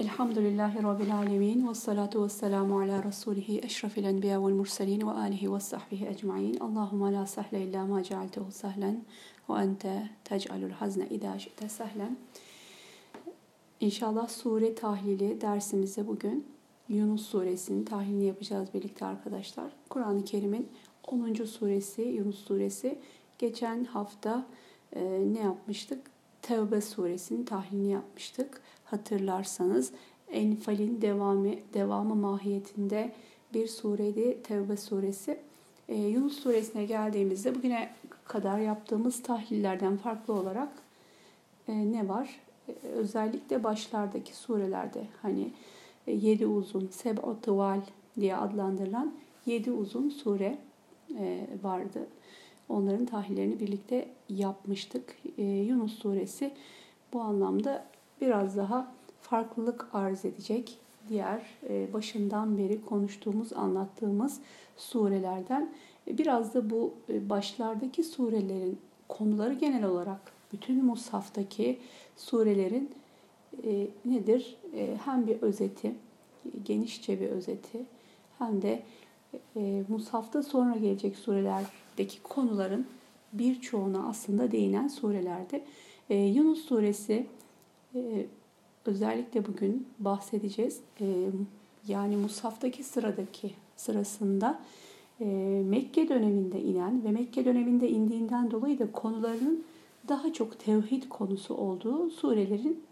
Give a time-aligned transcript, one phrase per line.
[0.00, 5.54] Elhamdülillahi Rabbil Alemin ve salatu ve selamu ala Resulihi eşrafil enbiya vel murselin ve alihi
[5.54, 6.56] ve sahbihi ecmain.
[6.60, 9.04] Allahümme la sahle illa ma cealtehu sahlen
[9.50, 12.16] ve ente tec'alul hazne idâ şi'te sahlen.
[13.80, 16.46] İnşallah sure tahlili dersimizde bugün
[16.88, 19.72] Yunus suresinin tahlilini yapacağız birlikte arkadaşlar.
[19.88, 20.68] Kur'an-ı Kerim'in
[21.08, 21.34] 10.
[21.34, 22.98] suresi Yunus suresi.
[23.38, 24.46] Geçen hafta
[24.92, 26.10] e, ne yapmıştık?
[26.42, 28.62] Tevbe suresinin tahlilini yapmıştık.
[28.90, 29.92] Hatırlarsanız
[30.32, 33.12] Enfal'in devamı, devamı mahiyetinde
[33.54, 35.40] bir sureydi Tevbe suresi.
[35.88, 37.90] Ee, Yunus suresine geldiğimizde bugüne
[38.24, 40.68] kadar yaptığımız tahlillerden farklı olarak
[41.68, 42.40] e, ne var?
[42.68, 45.52] E, özellikle başlardaki surelerde hani
[46.06, 47.36] e, yedi uzun, seb'u
[48.20, 49.14] diye adlandırılan
[49.46, 50.58] yedi uzun sure
[51.18, 52.06] e, vardı.
[52.68, 55.16] Onların tahlillerini birlikte yapmıştık.
[55.38, 56.50] E, Yunus suresi
[57.12, 57.89] bu anlamda
[58.20, 58.92] biraz daha
[59.22, 60.78] farklılık arz edecek
[61.08, 64.40] diğer e, başından beri konuştuğumuz, anlattığımız
[64.76, 65.72] surelerden.
[66.08, 70.20] E, biraz da bu e, başlardaki surelerin konuları genel olarak
[70.52, 71.78] bütün Musaf'taki
[72.16, 72.90] surelerin
[74.04, 74.56] nedir?
[75.04, 75.94] Hem bir özeti,
[76.64, 77.78] genişçe bir özeti
[78.38, 78.82] hem de
[79.88, 82.86] Musaf'ta sonra gelecek surelerdeki konuların
[83.32, 85.64] birçoğuna aslında değinen surelerde.
[86.10, 87.26] Yunus suresi
[87.94, 88.26] ee,
[88.86, 90.80] özellikle bugün bahsedeceğiz.
[91.00, 91.26] Ee,
[91.88, 94.60] yani Musaf'taki sıradaki sırasında
[95.20, 95.24] e,
[95.64, 99.64] Mekke döneminde inen ve Mekke döneminde indiğinden dolayı da konularının
[100.08, 102.82] daha çok tevhid konusu olduğu surelerin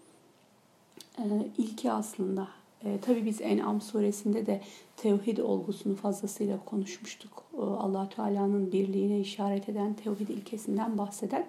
[1.18, 1.24] e,
[1.58, 2.48] ilki aslında.
[2.84, 4.60] E, tabii biz En'am suresinde de
[4.96, 7.44] tevhid olgusunu fazlasıyla konuşmuştuk.
[7.54, 11.46] E, allah Teala'nın birliğine işaret eden tevhid ilkesinden bahseden.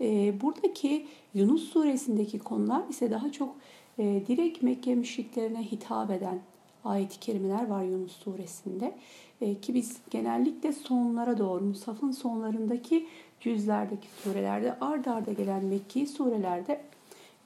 [0.00, 3.56] E, buradaki Yunus suresindeki konular ise daha çok
[3.98, 6.38] e, direkt Mekke müşriklerine hitap eden
[6.84, 8.94] ayet-i kerimeler var Yunus suresinde.
[9.40, 13.06] E, ki biz genellikle sonlara doğru, Musaf'ın sonlarındaki
[13.40, 16.80] cüzlerdeki surelerde, ard arda gelen Mekki surelerde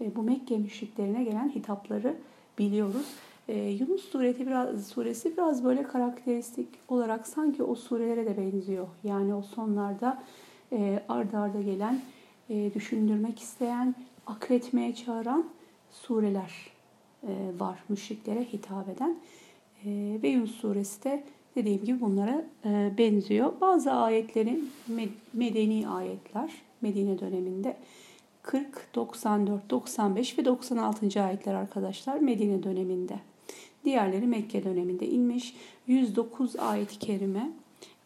[0.00, 2.16] e, bu Mekke müşriklerine gelen hitapları
[2.58, 3.06] biliyoruz.
[3.80, 8.86] Yunus suresi biraz, suresi biraz böyle karakteristik olarak sanki o surelere de benziyor.
[9.04, 10.22] Yani o sonlarda
[10.72, 12.00] e, ard arda gelen
[12.50, 13.94] e, düşündürmek isteyen,
[14.26, 15.48] akletmeye çağıran
[15.90, 16.52] sureler
[17.22, 19.16] e, var müşriklere hitap eden.
[19.84, 21.24] E, ve Yunus suresi de
[21.56, 22.44] dediğim gibi bunlara
[22.98, 23.52] benziyor.
[23.60, 24.70] Bazı ayetlerin
[25.32, 27.76] medeni ayetler Medine döneminde
[28.42, 31.22] 40, 94, 95 ve 96.
[31.22, 33.20] ayetler arkadaşlar Medine döneminde.
[33.84, 35.54] Diğerleri Mekke döneminde inmiş.
[35.86, 37.50] 109 ayet-i kerime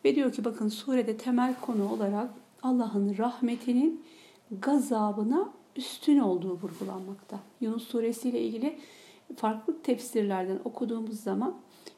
[0.04, 2.30] ve diyor ki bakın surede temel konu olarak
[2.62, 4.02] Allah'ın rahmetinin
[4.60, 7.38] gazabına üstün olduğu vurgulanmakta.
[7.60, 8.78] Yunus suresi ile ilgili
[9.36, 11.56] farklı tefsirlerden okuduğumuz zaman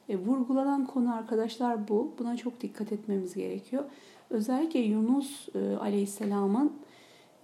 [0.09, 2.15] e, vurgulanan konu arkadaşlar bu.
[2.19, 3.85] Buna çok dikkat etmemiz gerekiyor.
[4.31, 6.73] Özellikle Yunus e, aleyhisselamın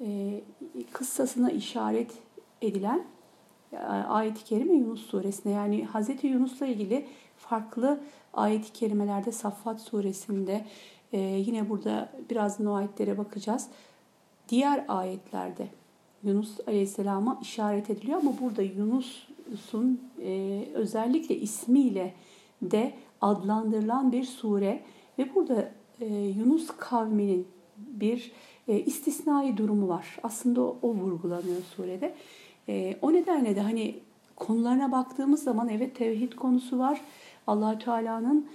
[0.00, 0.40] e,
[0.92, 2.12] kıssasına işaret
[2.62, 3.04] edilen
[3.72, 5.54] e, ayet-i kerime Yunus suresinde.
[5.54, 6.24] Yani Hz.
[6.24, 7.06] Yunus'la ilgili
[7.36, 8.00] farklı
[8.34, 10.64] ayet-i kerimelerde Saffat suresinde
[11.12, 13.68] e, yine burada birazdan o ayetlere bakacağız
[14.50, 15.66] diğer ayetlerde
[16.24, 22.14] Yunus Aleyhisselam'a işaret ediliyor ama burada Yunus'un e, özellikle ismiyle
[22.62, 24.80] de adlandırılan bir sure
[25.18, 28.32] ve burada e, Yunus kavminin bir
[28.68, 30.18] e, istisnai durumu var.
[30.22, 32.14] Aslında o, o vurgulanıyor surede.
[32.68, 34.00] E, o nedenle de hani
[34.36, 37.00] konularına baktığımız zaman evet tevhid konusu var.
[37.46, 38.48] allah Teala'nın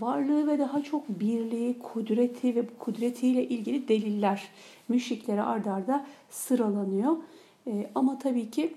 [0.00, 4.48] varlığı ve daha çok birliği, kudreti ve bu kudretiyle ilgili deliller
[4.88, 7.16] müşriklere ardarda sıralanıyor.
[7.94, 8.74] Ama tabii ki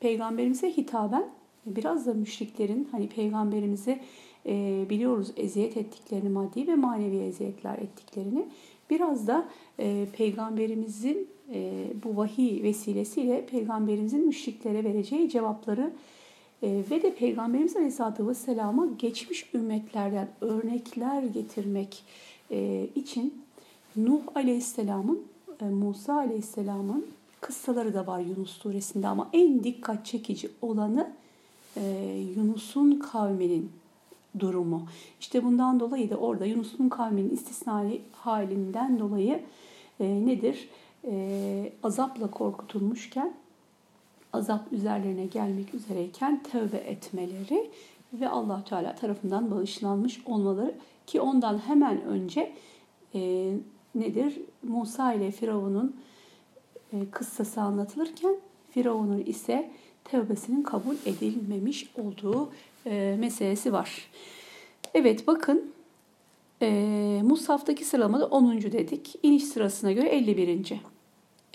[0.00, 1.24] peygamberimize hitaben
[1.66, 4.00] biraz da müşriklerin hani peygamberimizi
[4.90, 8.46] biliyoruz eziyet ettiklerini maddi ve manevi eziyetler ettiklerini
[8.90, 9.48] biraz da
[10.12, 11.28] peygamberimizin
[12.04, 15.92] bu vahiy vesilesiyle peygamberimizin müşriklere vereceği cevapları
[16.64, 22.04] ve de Peygamberimiz Aleyhisselatü Vesselam'a geçmiş ümmetlerden örnekler getirmek
[22.50, 23.42] e, için
[23.96, 25.22] Nuh Aleyhisselam'ın,
[25.60, 27.06] e, Musa Aleyhisselam'ın
[27.40, 31.12] kıssaları da var Yunus suresinde ama en dikkat çekici olanı
[31.76, 31.82] e,
[32.36, 33.70] Yunus'un kavminin
[34.38, 34.86] durumu.
[35.20, 39.40] İşte bundan dolayı da orada Yunus'un kavminin istisnai halinden dolayı
[40.00, 40.68] nedir?
[41.82, 43.34] Azapla korkutulmuşken
[44.34, 47.70] azap üzerlerine gelmek üzereyken tövbe etmeleri
[48.12, 50.74] ve allah Teala tarafından bağışlanmış olmaları
[51.06, 52.52] ki ondan hemen önce
[53.14, 53.52] e,
[53.94, 54.40] nedir?
[54.62, 55.96] Musa ile Firavun'un
[56.92, 58.36] e, kıssası anlatılırken
[58.70, 59.70] Firavun'un ise
[60.04, 62.50] tevbesinin kabul edilmemiş olduğu
[62.86, 64.10] e, meselesi var.
[64.94, 65.72] Evet bakın
[66.62, 68.62] e, Musaf'taki sıralamada 10.
[68.62, 69.14] dedik.
[69.22, 70.72] İniş sırasına göre 51.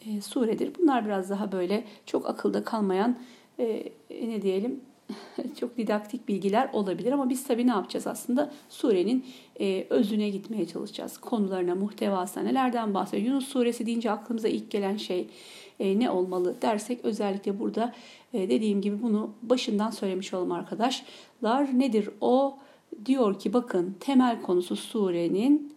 [0.06, 0.72] E, suredir.
[0.80, 3.20] Bunlar biraz daha böyle çok akılda kalmayan
[3.60, 4.82] e, ne diyelim
[5.60, 8.52] çok didaktik bilgiler olabilir ama biz tabii ne yapacağız aslında?
[8.70, 9.26] Surenin
[9.60, 11.18] e, özüne gitmeye çalışacağız.
[11.18, 13.28] Konularına, muhtevasına nelerden bahsediyor?
[13.28, 15.28] Yunus suresi deyince aklımıza ilk gelen şey
[15.80, 17.94] e, ne olmalı dersek özellikle burada
[18.34, 21.80] e, dediğim gibi bunu başından söylemiş olalım arkadaşlar.
[21.80, 22.58] Nedir o?
[23.06, 25.74] Diyor ki bakın temel konusu surenin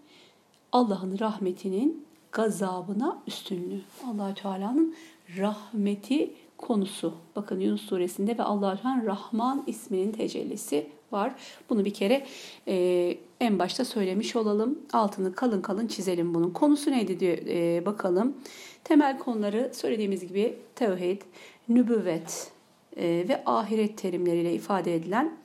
[0.72, 3.80] Allah'ın rahmetinin gazabına üstünlüğü.
[4.06, 4.94] allah Teala'nın
[5.38, 7.14] rahmeti konusu.
[7.36, 11.34] Bakın Yunus suresinde ve Allah'ın Rahman isminin tecellisi var.
[11.70, 12.26] Bunu bir kere
[12.68, 14.78] e, en başta söylemiş olalım.
[14.92, 16.50] Altını kalın kalın çizelim bunun.
[16.50, 18.36] Konusu neydi diyor e, bakalım.
[18.84, 21.22] Temel konuları söylediğimiz gibi tevhid,
[21.68, 22.52] nübüvvet
[22.96, 25.36] e, ve ahiret terimleriyle ifade edilen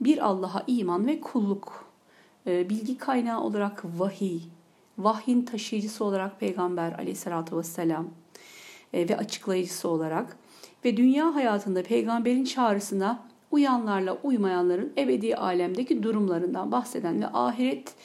[0.00, 1.84] bir Allah'a iman ve kulluk.
[2.46, 4.40] E, bilgi kaynağı olarak vahiy,
[4.98, 8.08] vahyin taşıyıcısı olarak Peygamber aleyhissalatü vesselam
[8.92, 10.36] e, ve açıklayıcısı olarak
[10.84, 17.96] ve dünya hayatında peygamberin çağrısına uyanlarla uymayanların ebedi alemdeki durumlarından bahseden ve ahiretteki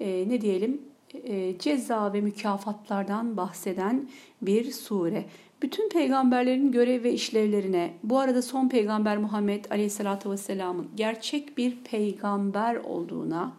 [0.00, 0.82] e, ne diyelim
[1.14, 4.08] e, ceza ve mükafatlardan bahseden
[4.42, 5.24] bir sure.
[5.62, 12.76] Bütün peygamberlerin görev ve işlevlerine, bu arada son peygamber Muhammed Aleyhisselatü Vesselam'ın gerçek bir peygamber
[12.76, 13.52] olduğuna,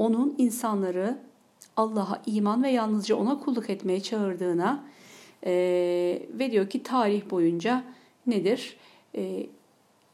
[0.00, 1.18] onun insanları
[1.76, 4.84] Allah'a iman ve yalnızca ona kulluk etmeye çağırdığına
[5.46, 5.52] e,
[6.32, 7.84] ve diyor ki tarih boyunca
[8.26, 8.76] nedir?
[9.16, 9.46] E,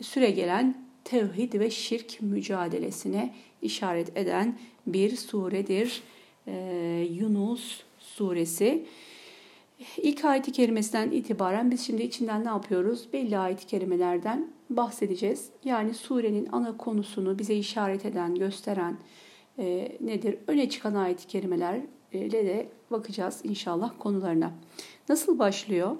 [0.02, 6.02] süre gelen tevhid ve şirk mücadelesine işaret eden bir suredir.
[6.46, 8.86] E, Yunus suresi.
[9.96, 13.08] İlk ayet-i kerimesinden itibaren biz şimdi içinden ne yapıyoruz?
[13.12, 15.48] Belli ayet-i kerimelerden bahsedeceğiz.
[15.64, 18.96] Yani surenin ana konusunu bize işaret eden, gösteren
[19.58, 20.38] e, nedir?
[20.46, 21.86] Öne çıkan ayet-i kerimelerle
[22.30, 24.52] de bakacağız inşallah konularına.
[25.08, 25.96] Nasıl başlıyor?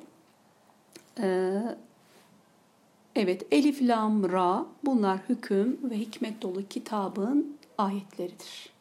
[1.21, 1.63] Ee,
[3.17, 8.76] evet, Elif, Lam, Ra bunlar hüküm ve hikmet dolu kitabın ayetleridir.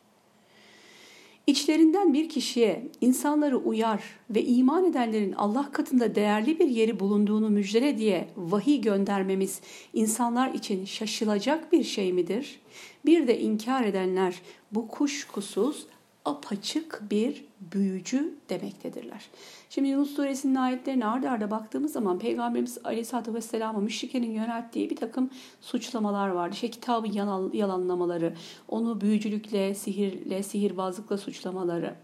[1.48, 7.98] İçlerinden bir kişiye insanları uyar ve iman edenlerin Allah katında değerli bir yeri bulunduğunu müjdele
[7.98, 9.62] diye vahiy göndermemiz
[9.94, 12.60] insanlar için şaşılacak bir şey midir?
[13.06, 15.86] Bir de inkar edenler bu kuşkusuz
[16.26, 19.30] apaçık bir büyücü demektedirler.
[19.76, 25.30] Şimdi Yunus Suresinin ayetlerine arda arda baktığımız zaman Peygamberimiz Aleyhisselatü Vesselam'a müşrikenin yönelttiği bir takım
[25.62, 26.54] suçlamalar vardı.
[26.54, 27.08] İşte kitabı
[27.58, 28.34] yalanlamaları,
[28.68, 31.96] onu büyücülükle, sihirle, sihirbazlıkla suçlamaları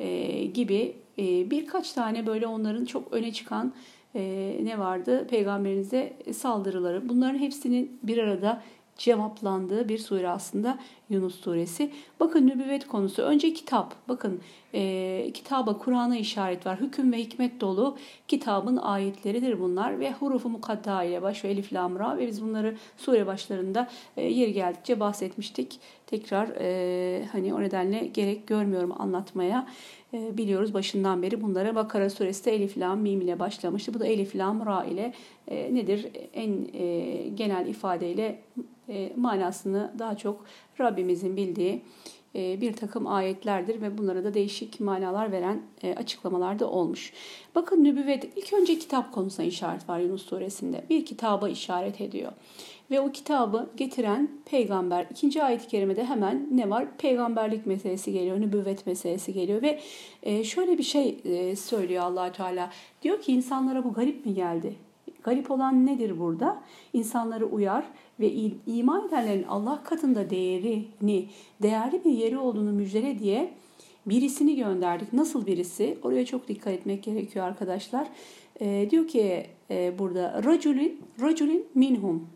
[0.00, 3.72] e, gibi e, birkaç tane böyle onların çok öne çıkan
[4.14, 5.26] e, ne vardı?
[5.30, 7.08] Peygamberimize saldırıları.
[7.08, 8.62] Bunların hepsinin bir arada
[8.98, 10.78] cevaplandığı bir sure aslında
[11.10, 11.92] Yunus suresi.
[12.20, 13.22] Bakın nübüvvet konusu.
[13.22, 13.94] Önce kitap.
[14.08, 14.40] Bakın
[14.74, 16.80] e, kitaba, Kur'an'a işaret var.
[16.80, 17.96] Hüküm ve hikmet dolu
[18.28, 23.26] kitabın ayetleridir bunlar ve hurufu mukadda ile baş ve elif lamra ve biz bunları sure
[23.26, 25.80] başlarında e, yeri geldikçe bahsetmiştik.
[26.06, 29.66] Tekrar e, hani o nedenle gerek görmüyorum anlatmaya.
[30.14, 33.94] E, biliyoruz başından beri bunlara Bakara suresi de elif lam mim ile başlamıştı.
[33.94, 35.12] Bu da elif lam ra ile
[35.48, 36.08] e, nedir?
[36.34, 38.38] En e, genel ifadeyle
[38.88, 40.44] e, manasını daha çok
[40.80, 41.82] Rabbimizin bildiği
[42.34, 47.12] e, bir takım ayetlerdir ve bunlara da değişik manalar veren e, açıklamalar da olmuş.
[47.54, 50.84] Bakın nübüvvet ilk önce kitap konusuna işaret var Yunus suresinde.
[50.90, 52.32] Bir kitaba işaret ediyor.
[52.90, 55.06] Ve o kitabı getiren peygamber.
[55.10, 56.96] ikinci ayet-i kerimede hemen ne var?
[56.98, 59.80] Peygamberlik meselesi geliyor, nübüvvet meselesi geliyor ve
[60.22, 61.18] e, şöyle bir şey
[61.56, 62.70] söylüyor allah Teala.
[63.02, 64.74] Diyor ki insanlara bu garip mi geldi?
[65.22, 66.62] Garip olan nedir burada?
[66.92, 67.84] İnsanları uyar
[68.20, 68.32] ve
[68.66, 71.28] iman edenlerin Allah katında değerini,
[71.62, 73.50] değerli bir yeri olduğunu müjdele diye
[74.06, 75.12] birisini gönderdik.
[75.12, 75.98] Nasıl birisi?
[76.02, 78.08] Oraya çok dikkat etmek gerekiyor arkadaşlar.
[78.60, 82.28] E, diyor ki e, burada raculin, raculin minhum.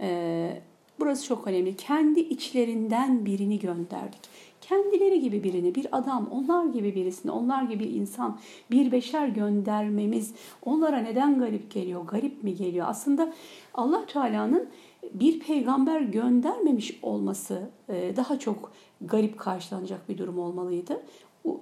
[0.00, 0.62] E,
[1.00, 1.76] burası çok önemli.
[1.76, 4.20] Kendi içlerinden birini gönderdik.
[4.60, 8.38] Kendileri gibi birini, bir adam, onlar gibi birisini, onlar gibi insan,
[8.70, 12.04] bir beşer göndermemiz onlara neden garip geliyor?
[12.06, 12.86] Garip mi geliyor?
[12.88, 13.32] Aslında
[13.74, 14.68] Allah Teala'nın
[15.14, 21.02] bir peygamber göndermemiş olması e, daha çok garip karşılanacak bir durum olmalıydı.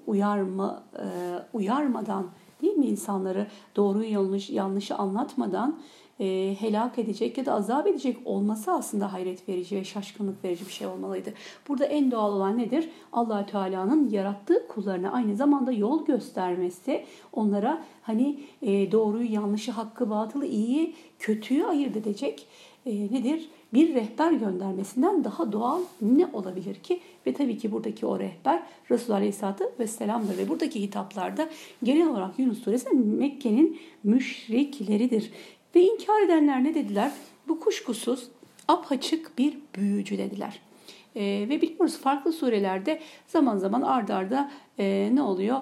[0.07, 1.07] Uyarma, e,
[1.53, 2.27] uyarmadan
[2.63, 5.79] değil mi insanları doğruyu yanlış yanlışı anlatmadan
[6.21, 10.73] e, helak edecek ya da azap edecek olması aslında hayret verici ve şaşkınlık verici bir
[10.73, 11.35] şey olmalıydı.
[11.69, 12.89] Burada en doğal olan nedir?
[13.13, 20.47] allah Teala'nın yarattığı kullarına aynı zamanda yol göstermesi, onlara hani e, doğruyu, yanlışı, hakkı, batılı,
[20.47, 22.47] iyiyi, kötüyü ayırt edecek
[22.87, 23.49] e, nedir?
[23.73, 27.01] Bir rehber göndermesinden daha doğal ne olabilir ki?
[27.27, 30.39] Ve tabii ki buradaki o rehber Resulullah Aleyhisselatü Vesselam'dır.
[30.39, 31.49] Ve buradaki hitaplarda
[31.83, 35.31] genel olarak Yunus Suresi Mekke'nin müşrikleridir.
[35.77, 37.13] Ve inkar edenler ne dediler?
[37.49, 38.29] Bu kuşkusuz
[38.69, 40.61] apaçık bir büyücü dediler.
[41.17, 45.61] E, ve biliyoruz farklı surelerde zaman zaman ard arda e, ne oluyor?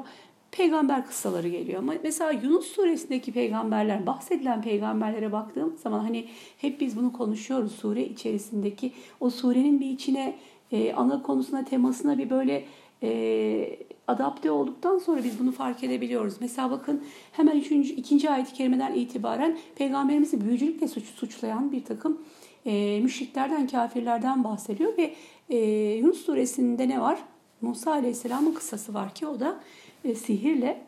[0.51, 1.79] Peygamber kıssaları geliyor.
[1.79, 6.29] Ama mesela Yunus suresindeki peygamberler, bahsedilen peygamberlere baktığım zaman hani
[6.59, 10.37] hep biz bunu konuşuyoruz sure içerisindeki o surenin bir içine
[10.73, 12.65] e, ana konusuna, temasına bir böyle
[13.03, 13.77] e,
[14.09, 16.35] adapte olduktan sonra biz bunu fark edebiliyoruz.
[16.41, 22.21] Mesela bakın hemen üçüncü, ikinci ayet-i kerimeden itibaren peygamberimizi büyücülükle suç, suçlayan bir takım
[22.67, 25.15] e, müşriklerden, kafirlerden bahsediyor ve
[25.49, 25.59] e,
[25.95, 27.19] Yunus suresinde ne var?
[27.61, 29.61] Musa aleyhisselamın kısası var ki o da
[30.05, 30.81] e, sihirle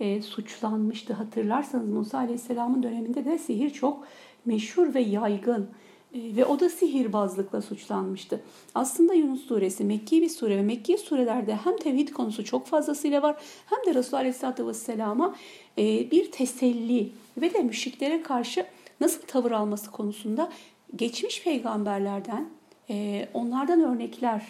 [0.00, 1.12] e, suçlanmıştı.
[1.12, 4.06] Hatırlarsanız Musa aleyhisselamın döneminde de sihir çok
[4.44, 5.68] meşhur ve yaygın.
[6.14, 8.40] E, ve o da sihirbazlıkla suçlanmıştı.
[8.74, 13.36] Aslında Yunus suresi Mekki bir sure ve Mekki surelerde hem tevhid konusu çok fazlasıyla var
[13.66, 15.34] hem de Resulullah Aleyhisselatü Vesselam'a
[15.78, 18.66] e, bir teselli ve de müşriklere karşı
[19.00, 20.52] nasıl tavır alması konusunda
[20.96, 22.48] geçmiş peygamberlerden
[22.90, 24.42] e, onlardan örnekler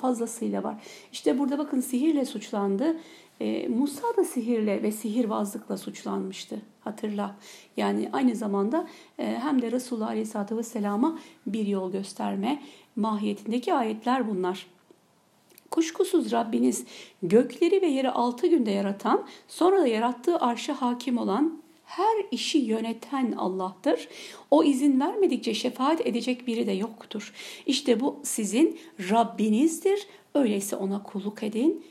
[0.00, 0.74] fazlasıyla var.
[1.12, 2.96] İşte burada bakın sihirle suçlandı.
[3.68, 6.62] Musa da sihirle ve sihirbazlıkla suçlanmıştı.
[6.80, 7.36] Hatırla.
[7.76, 12.62] Yani aynı zamanda hem de Resulullah Aleyhisselatü Vesselam'a bir yol gösterme
[12.96, 14.66] mahiyetindeki ayetler bunlar.
[15.70, 16.84] Kuşkusuz Rabbiniz
[17.22, 23.32] gökleri ve yeri altı günde yaratan, sonra da yarattığı arşa hakim olan her işi yöneten
[23.32, 24.08] Allah'tır.
[24.50, 27.32] O izin vermedikçe şefaat edecek biri de yoktur.
[27.66, 28.78] İşte bu sizin
[29.10, 30.06] Rabbinizdir.
[30.34, 31.84] Öyleyse ona kulluk edin.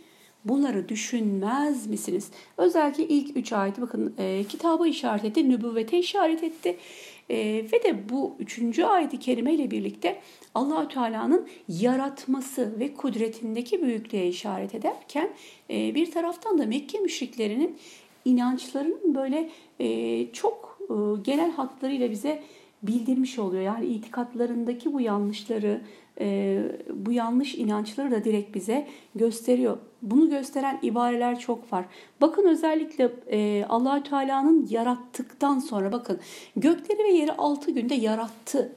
[0.46, 2.32] Bunları düşünmez misiniz?
[2.58, 6.78] Özellikle ilk üç ayeti bakın e, kitaba işaret etti, nübüvvete işaret etti.
[7.30, 7.38] E,
[7.74, 10.20] ve de bu üçüncü ayeti kerime ile birlikte
[10.56, 15.30] Allahü Teala'nın yaratması ve kudretindeki büyüklüğe işaret ederken
[15.70, 17.78] e, bir taraftan da Mekke müşriklerinin
[18.26, 22.44] inançlarının böyle e, çok e, genel hatlarıyla bize
[22.84, 23.64] bildirmiş oluyor.
[23.64, 25.82] Yani itikatlarındaki bu yanlışları,
[26.20, 26.60] e,
[26.94, 29.78] bu yanlış inançları da direkt bize gösteriyor.
[30.04, 31.86] Bunu gösteren ibareler çok var.
[32.22, 36.20] Bakın özellikle e, Allahü Teala'nın yarattıktan sonra bakın
[36.56, 38.76] gökleri ve yeri altı günde yarattı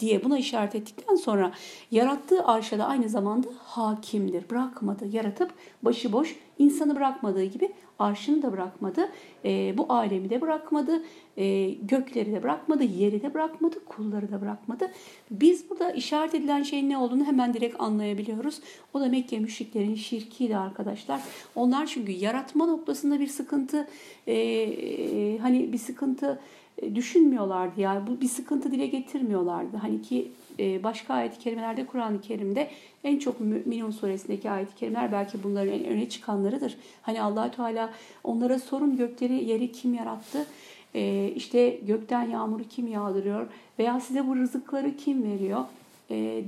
[0.00, 1.52] diye buna işaret ettikten sonra
[1.90, 4.50] yarattığı arşada aynı zamanda hakimdir.
[4.50, 5.06] Bırakmadı.
[5.12, 5.50] Yaratıp
[5.82, 9.08] başıboş insanı bırakmadığı gibi arşını da bırakmadı.
[9.44, 11.02] E, bu alemi de bırakmadı.
[11.36, 12.84] E, gökleri de bırakmadı.
[12.84, 13.84] Yeri de bırakmadı.
[13.84, 14.90] Kulları da bırakmadı.
[15.30, 18.60] Biz burada işaret edilen şeyin ne olduğunu hemen direkt anlayabiliyoruz.
[18.94, 21.20] O da Mekke müşriklerin şirkiydi arkadaşlar.
[21.54, 23.88] Onlar çünkü yaratma noktasında bir sıkıntı
[24.26, 26.40] e, e, hani bir sıkıntı
[26.82, 29.76] e, düşünmüyorlardı yani bu bir sıkıntı dile getirmiyorlardı.
[29.76, 32.70] Hani ki başka ayet-i kerimelerde Kur'an-ı Kerim'de
[33.04, 36.76] en çok Müminun suresindeki ayet-i kerimeler belki bunların en öne çıkanlarıdır.
[37.02, 37.90] Hani allah Teala
[38.24, 40.46] onlara sorun gökleri yeri kim yarattı?
[40.94, 43.46] E, işte gökten yağmuru kim yağdırıyor?
[43.78, 45.64] Veya size bu rızıkları kim veriyor?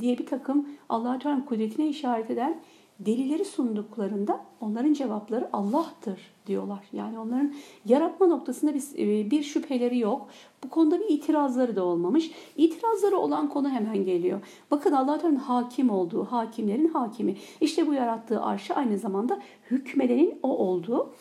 [0.01, 2.57] diye bir takım allah Teala'nın kudretine işaret eden
[3.07, 6.85] delileri sunduklarında onların cevapları Allah'tır diyorlar.
[6.93, 7.55] Yani onların
[7.87, 10.29] yaratma noktasında bir, e, bir şüpheleri yok.
[10.65, 12.31] Bu konuda bir itirazları da olmamış.
[12.57, 14.41] İtirazları olan konu hemen geliyor.
[14.71, 17.37] Bakın Allah Teala'nın hakim olduğu, hakimlerin hakimi.
[17.61, 19.41] İşte bu yarattığı arşı aynı zamanda
[19.71, 21.13] hükmedenin o olduğu.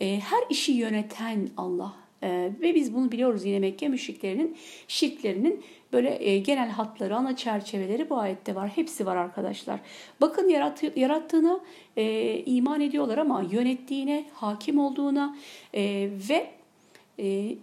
[0.00, 2.03] E, her işi yöneten Allah.
[2.24, 4.56] E, ve biz bunu biliyoruz yine Mekke müşriklerinin
[4.88, 8.68] şirklerinin böyle e, genel hatları, ana çerçeveleri bu ayette var.
[8.68, 9.80] Hepsi var arkadaşlar.
[10.20, 11.60] Bakın yarattı, yarattığına
[11.96, 15.36] e, iman ediyorlar ama yönettiğine, hakim olduğuna
[15.74, 16.50] e, ve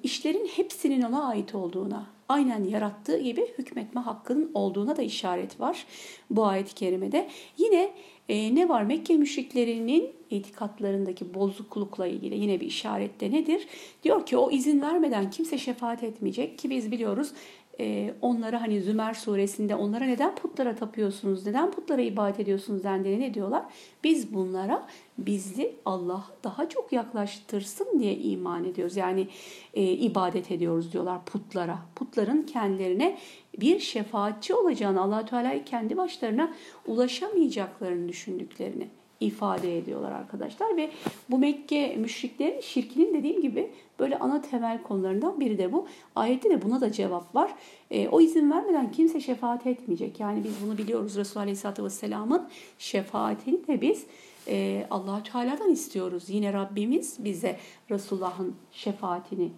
[0.03, 5.85] işlerin hepsinin ona ait olduğuna, aynen yarattığı gibi hükmetme hakkının olduğuna da işaret var
[6.29, 7.29] bu ayet-i kerimede.
[7.57, 7.91] Yine
[8.29, 8.83] e, ne var?
[8.83, 13.67] Mekke müşriklerinin itikatlarındaki bozuklukla ilgili yine bir işarette nedir?
[14.03, 17.33] Diyor ki o izin vermeden kimse şefaat etmeyecek ki biz biliyoruz
[17.81, 23.33] e, onlara hani Zümer suresinde onlara neden putlara tapıyorsunuz, neden putlara ibadet ediyorsunuz dendiğinde ne
[23.33, 23.63] diyorlar?
[24.03, 24.87] Biz bunlara
[25.17, 28.97] bizi Allah'a daha çok yaklaştırsın diye iman ediyoruz.
[28.97, 29.27] Yani
[29.73, 31.79] e, ibadet ediyoruz diyorlar putlara.
[31.95, 33.17] Putların kendilerine
[33.59, 36.53] bir şefaatçi olacağını, allah Teala'yı kendi başlarına
[36.87, 38.87] ulaşamayacaklarını düşündüklerini
[39.21, 40.89] ifade ediyorlar arkadaşlar ve
[41.29, 45.87] bu Mekke müşriklerin şirkinin dediğim gibi böyle ana temel konularından biri de bu.
[46.15, 47.53] Ayette de buna da cevap var.
[47.91, 50.19] E, o izin vermeden kimse şefaat etmeyecek.
[50.19, 52.47] Yani biz bunu biliyoruz Resulullah Aleyhisselatü Vesselam'ın
[52.79, 54.05] şefaatini de biz
[54.47, 56.23] e, allah Teala'dan istiyoruz.
[56.27, 57.59] Yine Rabbimiz bize
[57.91, 59.51] Resulullah'ın şefaatini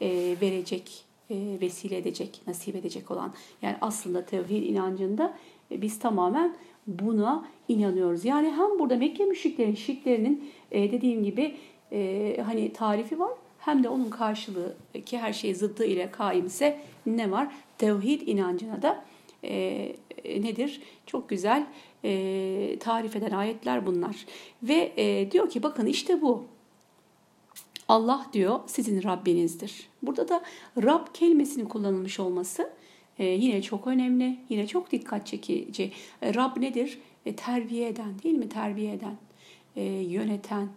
[0.00, 1.04] e, verecek,
[1.60, 3.32] vesile edecek, nasip edecek olan.
[3.62, 5.34] Yani aslında tevhid inancında
[5.70, 8.24] e, biz tamamen buna inanıyoruz.
[8.24, 11.54] Yani hem burada Mekke müşriklerin şirklerinin e, dediğim gibi
[11.92, 17.30] e, hani tarifi var hem de onun karşılığı ki her şey zıddı ile kaimse ne
[17.30, 17.54] var?
[17.78, 19.04] Tevhid inancına da
[19.44, 20.80] e, nedir?
[21.06, 21.66] Çok güzel
[22.04, 24.26] e, tarif eden ayetler bunlar.
[24.62, 26.44] Ve e, diyor ki bakın işte bu.
[27.92, 29.88] Allah diyor sizin Rabbinizdir.
[30.02, 30.42] Burada da
[30.82, 32.70] Rab kelimesinin kullanılmış olması
[33.18, 35.92] e, yine çok önemli, yine çok dikkat çekici.
[36.22, 36.98] E, Rab nedir?
[37.26, 38.48] E, terbiye eden değil mi?
[38.48, 39.16] Terbiye eden,
[39.76, 40.68] e, yöneten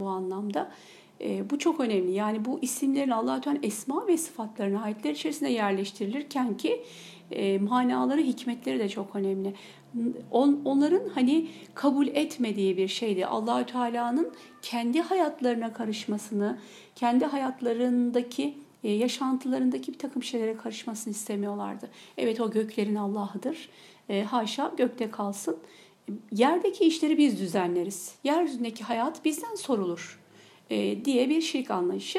[0.00, 0.72] bu anlamda.
[1.50, 2.12] Bu çok önemli.
[2.12, 6.82] Yani bu isimlerin Allah-u esma ve sıfatlarına ayetler içerisinde yerleştirilirken ki
[7.30, 9.54] e, manaları, hikmetleri de çok önemli.
[10.30, 13.26] On, onların hani kabul etmediği bir şeydi.
[13.26, 16.58] Allahü Teala'nın kendi hayatlarına karışmasını,
[16.94, 18.54] kendi hayatlarındaki
[18.84, 21.90] e, yaşantılarındaki bir takım şeylere karışmasını istemiyorlardı.
[22.18, 23.68] Evet o göklerin Allah'ıdır.
[24.08, 25.56] E, haşa gökte kalsın.
[26.32, 28.14] Yerdeki işleri biz düzenleriz.
[28.24, 30.20] Yeryüzündeki hayat bizden sorulur
[30.70, 32.18] e, diye bir şirk anlayışı.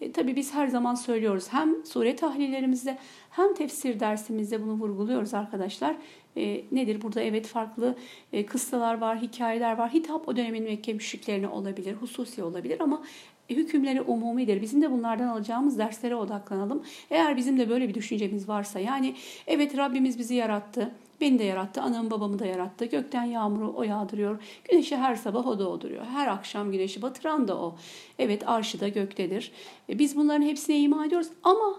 [0.00, 2.98] E, tabii biz her zaman söylüyoruz hem sure tahlillerimizde
[3.30, 5.96] hem tefsir dersimizde bunu vurguluyoruz arkadaşlar.
[6.36, 7.02] E, nedir?
[7.02, 7.96] Burada evet farklı
[8.32, 9.92] e, kıssalar var, hikayeler var.
[9.92, 13.02] Hitap o dönemin Mekke müşriklerine olabilir, hususi olabilir ama
[13.50, 14.62] hükümleri umumidir.
[14.62, 16.82] Bizim de bunlardan alacağımız derslere odaklanalım.
[17.10, 19.14] Eğer bizim de böyle bir düşüncemiz varsa yani
[19.46, 20.90] evet Rabbimiz bizi yarattı.
[21.20, 22.84] Beni de yarattı, anamı babamı da yarattı.
[22.84, 24.42] Gökten yağmuru o yağdırıyor.
[24.70, 26.04] Güneşi her sabah o doğduruyor.
[26.04, 27.76] Her akşam güneşi batıran da o.
[28.18, 29.52] Evet arşı da göktedir.
[29.88, 31.76] E, biz bunların hepsine iman ediyoruz ama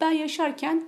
[0.00, 0.82] ben yaşarken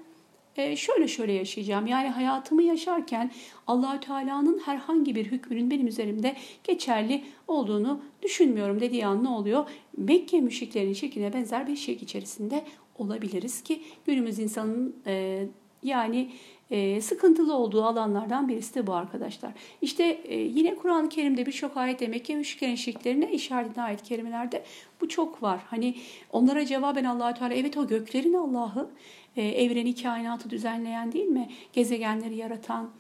[0.76, 1.86] şöyle şöyle yaşayacağım.
[1.86, 3.30] Yani hayatımı yaşarken
[3.66, 9.68] Allahü Teala'nın herhangi bir hükmünün benim üzerimde geçerli olduğunu düşünmüyorum dediği an ne oluyor?
[9.96, 12.64] Mekke müşriklerinin şirkine benzer bir şirk içerisinde
[12.98, 15.44] olabiliriz ki günümüz insanın e,
[15.82, 16.30] yani
[16.70, 19.52] e, sıkıntılı olduğu alanlardan birisi de bu arkadaşlar.
[19.82, 24.64] İşte e, yine Kur'an-ı Kerim'de birçok ayet demek ki müşriklerin şirklerine işaret eden ayet kerimelerde
[25.00, 25.60] bu çok var.
[25.66, 25.94] Hani
[26.32, 28.90] onlara cevaben allah Teala evet o göklerin Allah'ı,
[29.38, 31.50] e, evreni kainatı düzenleyen değil mi?
[31.72, 32.90] Gezegenleri yaratan,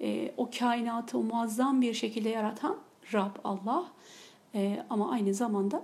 [0.00, 2.76] e, o kainatı muazzam bir şekilde yaratan
[3.12, 3.86] Rab Allah.
[4.54, 5.82] E, ama aynı zamanda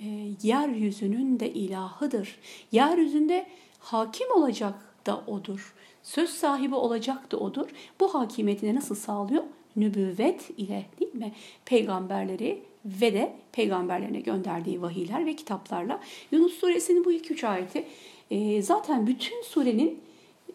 [0.00, 0.06] e,
[0.42, 2.38] yeryüzünün de ilahıdır.
[2.72, 3.46] Yeryüzünde
[3.78, 4.74] hakim olacak
[5.06, 5.74] da odur
[6.08, 7.68] söz sahibi olacak da odur.
[8.00, 9.42] Bu hakimiyetini nasıl sağlıyor?
[9.76, 11.32] Nübüvvet ile değil mi?
[11.64, 16.00] Peygamberleri ve de peygamberlerine gönderdiği vahiyler ve kitaplarla.
[16.32, 17.84] Yunus suresinin bu ilk üç ayeti
[18.30, 20.00] e, zaten bütün surenin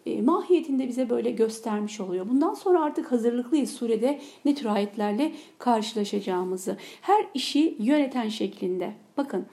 [0.06, 2.28] e, mahiyetinde bize böyle göstermiş oluyor.
[2.28, 6.76] Bundan sonra artık hazırlıklıyız surede ne tür ayetlerle karşılaşacağımızı.
[7.00, 8.92] Her işi yöneten şeklinde.
[9.16, 9.46] Bakın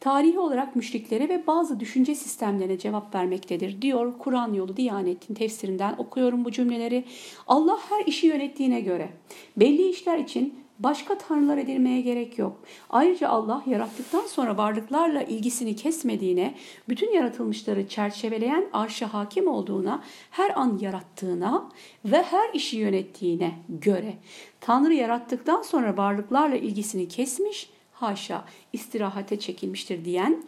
[0.00, 6.44] tarihi olarak müşriklere ve bazı düşünce sistemlerine cevap vermektedir diyor Kur'an yolu Diyanet'in tefsirinden okuyorum
[6.44, 7.04] bu cümleleri.
[7.46, 9.08] Allah her işi yönettiğine göre
[9.56, 12.60] belli işler için başka tanrılar edilmeye gerek yok.
[12.90, 16.54] Ayrıca Allah yarattıktan sonra varlıklarla ilgisini kesmediğine,
[16.88, 21.68] bütün yaratılmışları çerçeveleyen arşa hakim olduğuna, her an yarattığına
[22.04, 24.14] ve her işi yönettiğine göre
[24.60, 30.44] Tanrı yarattıktan sonra varlıklarla ilgisini kesmiş haşa istirahate çekilmiştir diyen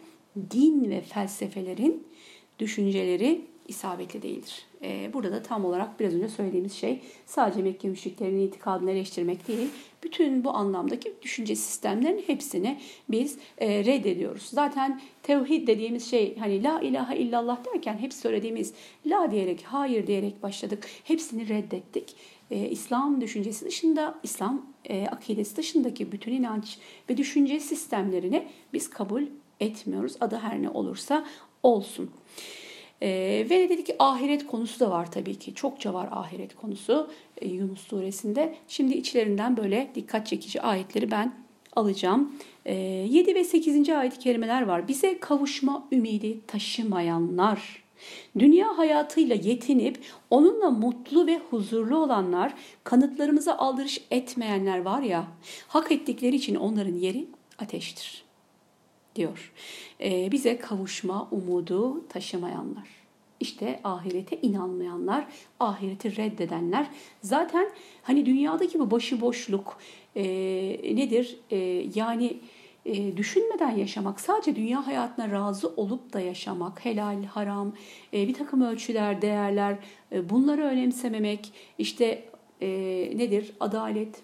[0.51, 2.07] din ve felsefelerin
[2.59, 4.65] düşünceleri isabetli değildir.
[4.83, 9.67] Ee, burada da tam olarak biraz önce söylediğimiz şey sadece Mekke müşriklerinin itikadını eleştirmek değil,
[10.03, 14.43] bütün bu anlamdaki düşünce sistemlerinin hepsini biz e, reddediyoruz.
[14.43, 18.73] Zaten tevhid dediğimiz şey hani la ilahe illallah derken hep söylediğimiz
[19.05, 20.87] la diyerek, hayır diyerek başladık.
[21.03, 22.15] Hepsini reddettik.
[22.51, 26.77] Ee, İslam düşüncesi dışında, İslam e, akidesi dışındaki bütün inanç
[27.09, 29.23] ve düşünce sistemlerini biz kabul
[29.59, 30.13] etmiyoruz.
[30.21, 31.25] Adı her ne olursa
[31.63, 32.11] olsun.
[33.03, 35.55] Ee, ve dedik ki ahiret konusu da var tabii ki.
[35.55, 38.55] Çokça var ahiret konusu e, Yunus suresinde.
[38.67, 41.33] Şimdi içlerinden böyle dikkat çekici ayetleri ben
[41.75, 42.35] alacağım.
[42.65, 43.89] E, 7 ve 8.
[43.89, 44.87] ayet-i kerimeler var.
[44.87, 47.81] Bize kavuşma ümidi taşımayanlar
[48.39, 55.27] Dünya hayatıyla yetinip onunla mutlu ve huzurlu olanlar, kanıtlarımıza aldırış etmeyenler var ya,
[55.67, 57.27] hak ettikleri için onların yeri
[57.59, 58.23] ateştir
[59.15, 59.53] diyor.
[60.01, 62.87] Ee, bize kavuşma umudu taşımayanlar.
[63.39, 65.27] İşte ahirete inanmayanlar,
[65.59, 66.87] ahireti reddedenler.
[67.21, 67.71] Zaten
[68.03, 69.77] hani dünyadaki bu başıboşluk,
[70.15, 70.23] e,
[70.95, 71.39] nedir?
[71.51, 71.57] E,
[71.95, 72.39] yani
[72.85, 77.73] e, düşünmeden yaşamak, sadece dünya hayatına razı olup da yaşamak, helal, haram,
[78.13, 79.77] e, bir takım ölçüler, değerler,
[80.11, 82.25] e, bunları önemsememek, işte
[82.61, 82.69] e,
[83.15, 83.53] nedir?
[83.59, 84.21] Adalet,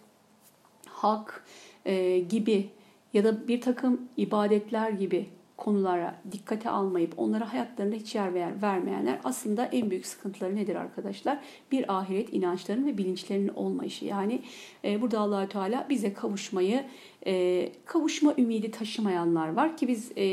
[0.86, 1.46] hak
[1.86, 2.70] e, gibi
[3.14, 5.26] ya da bir takım ibadetler gibi
[5.58, 11.40] konulara dikkate almayıp onlara hayatlarında hiç yer ver, vermeyenler aslında en büyük sıkıntıları nedir arkadaşlar?
[11.72, 14.06] Bir ahiret inançlarının ve bilinçlerinin olmayışı.
[14.06, 14.42] Yani
[14.84, 16.84] e, burada allah Teala bize kavuşmayı,
[17.28, 20.24] e, kavuşma ümidi taşımayanlar var ki biz e,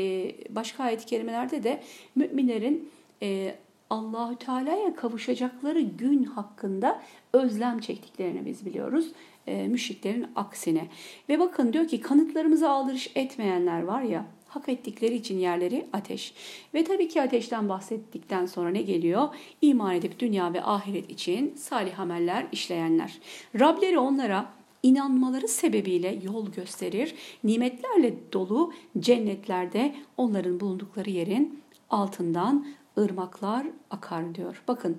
[0.49, 1.83] başka ayet-i kerimelerde de
[2.15, 2.89] müminlerin
[3.21, 3.55] e,
[3.89, 7.01] Allahü Teala'ya kavuşacakları gün hakkında
[7.33, 9.11] özlem çektiklerini biz biliyoruz.
[9.47, 10.87] E, müşriklerin aksine.
[11.29, 16.33] Ve bakın diyor ki kanıtlarımıza aldırış etmeyenler var ya hak ettikleri için yerleri ateş.
[16.73, 19.27] Ve tabii ki ateşten bahsettikten sonra ne geliyor?
[19.61, 23.19] İman edip dünya ve ahiret için salih ameller işleyenler.
[23.59, 27.15] Rableri onlara inanmaları sebebiyle yol gösterir.
[27.43, 34.63] Nimetlerle dolu cennetlerde onların bulundukları yerin altından ırmaklar akar diyor.
[34.67, 34.97] Bakın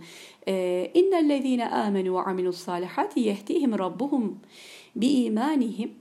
[0.94, 4.38] innellezine amenu ve amilus salihati yehdihim rabbuhum
[4.96, 5.94] bi imanihim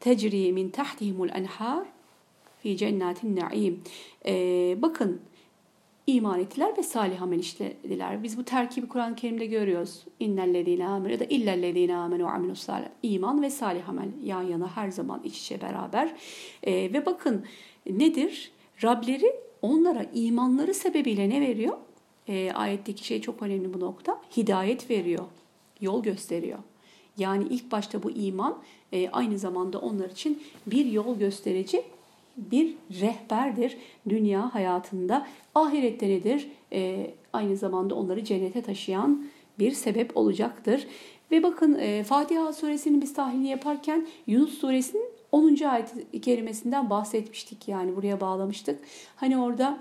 [0.00, 1.91] tecri min tahtihimul enhar
[2.62, 3.80] fi cennetin naim.
[4.26, 5.20] Ee, bakın
[6.06, 8.22] iman ettiler ve salih amel işlediler.
[8.22, 10.04] Biz bu terkibi Kur'an-ı Kerim'de görüyoruz.
[10.20, 12.86] İnnellezine amenu ya da illellezine amenu ve amilus salih.
[13.02, 16.14] İman ve salih amel yan yana her zaman iç içe beraber.
[16.62, 17.44] Ee, ve bakın
[17.86, 18.52] nedir?
[18.82, 21.76] Rableri onlara imanları sebebiyle ne veriyor?
[22.28, 24.20] E, ayetteki şey çok önemli bu nokta.
[24.36, 25.24] Hidayet veriyor,
[25.80, 26.58] yol gösteriyor.
[27.18, 28.58] Yani ilk başta bu iman
[28.92, 31.84] e, aynı zamanda onlar için bir yol gösterici,
[32.36, 33.76] bir rehberdir
[34.08, 35.26] dünya hayatında.
[35.54, 36.48] Ahirette nedir?
[36.72, 39.24] E, aynı zamanda onları cennete taşıyan
[39.58, 40.86] bir sebep olacaktır.
[41.30, 45.64] Ve bakın e, Fatiha suresinin biz tahlili yaparken Yunus suresinin 10.
[45.64, 48.78] ayet kerimesinden bahsetmiştik yani buraya bağlamıştık.
[49.16, 49.78] Hani orada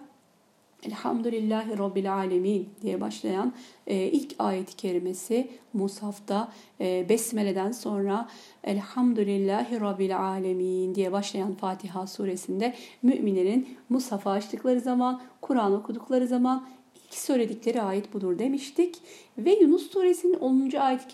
[0.83, 3.53] Elhamdülillahi Rabbil Alemin diye başlayan
[3.87, 8.27] e, ilk ayet-i kerimesi Musaf'ta e, Besmele'den sonra
[8.63, 17.13] Elhamdülillahi Rabbil Alemin diye başlayan Fatiha suresinde müminlerin Musaf'ı açtıkları zaman, Kur'an okudukları zaman ilk
[17.13, 18.95] söyledikleri ayet budur demiştik.
[19.37, 20.71] Ve Yunus suresinin 10.
[20.77, 21.07] ayet-i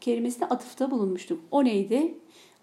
[0.00, 1.40] kerimesine atıfta bulunmuştuk.
[1.50, 2.14] O neydi?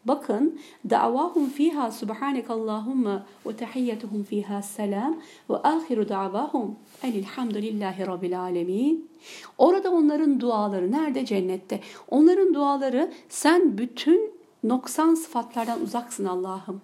[0.09, 9.09] Bakın davahum fiha subhanekallahumma ve tahiyyetuhum fiha selam ve ahiru davahum elhamdülillahi rabbil alemin.
[9.57, 11.25] Orada onların duaları nerede?
[11.25, 11.79] Cennette.
[12.11, 16.81] Onların duaları sen bütün noksan sıfatlardan uzaksın Allah'ım.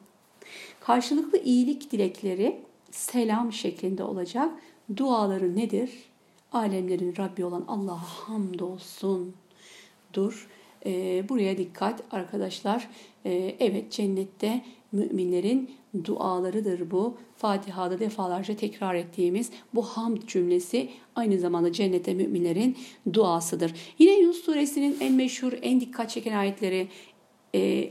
[0.79, 2.61] Karşılıklı iyilik dilekleri
[2.91, 4.51] selam şeklinde olacak.
[4.97, 5.91] Duaları nedir?
[6.51, 9.33] Alemlerin Rabbi olan Allah'a hamdolsun.
[10.13, 10.47] Dur
[10.85, 12.87] e, buraya dikkat arkadaşlar.
[13.25, 15.69] E, evet cennette müminlerin
[16.03, 17.17] dualarıdır bu.
[17.37, 22.77] Fatiha'da defalarca tekrar ettiğimiz bu hamd cümlesi aynı zamanda cennette müminlerin
[23.13, 23.73] duasıdır.
[23.99, 26.87] Yine Yunus suresinin en meşhur, en dikkat çeken ayetleri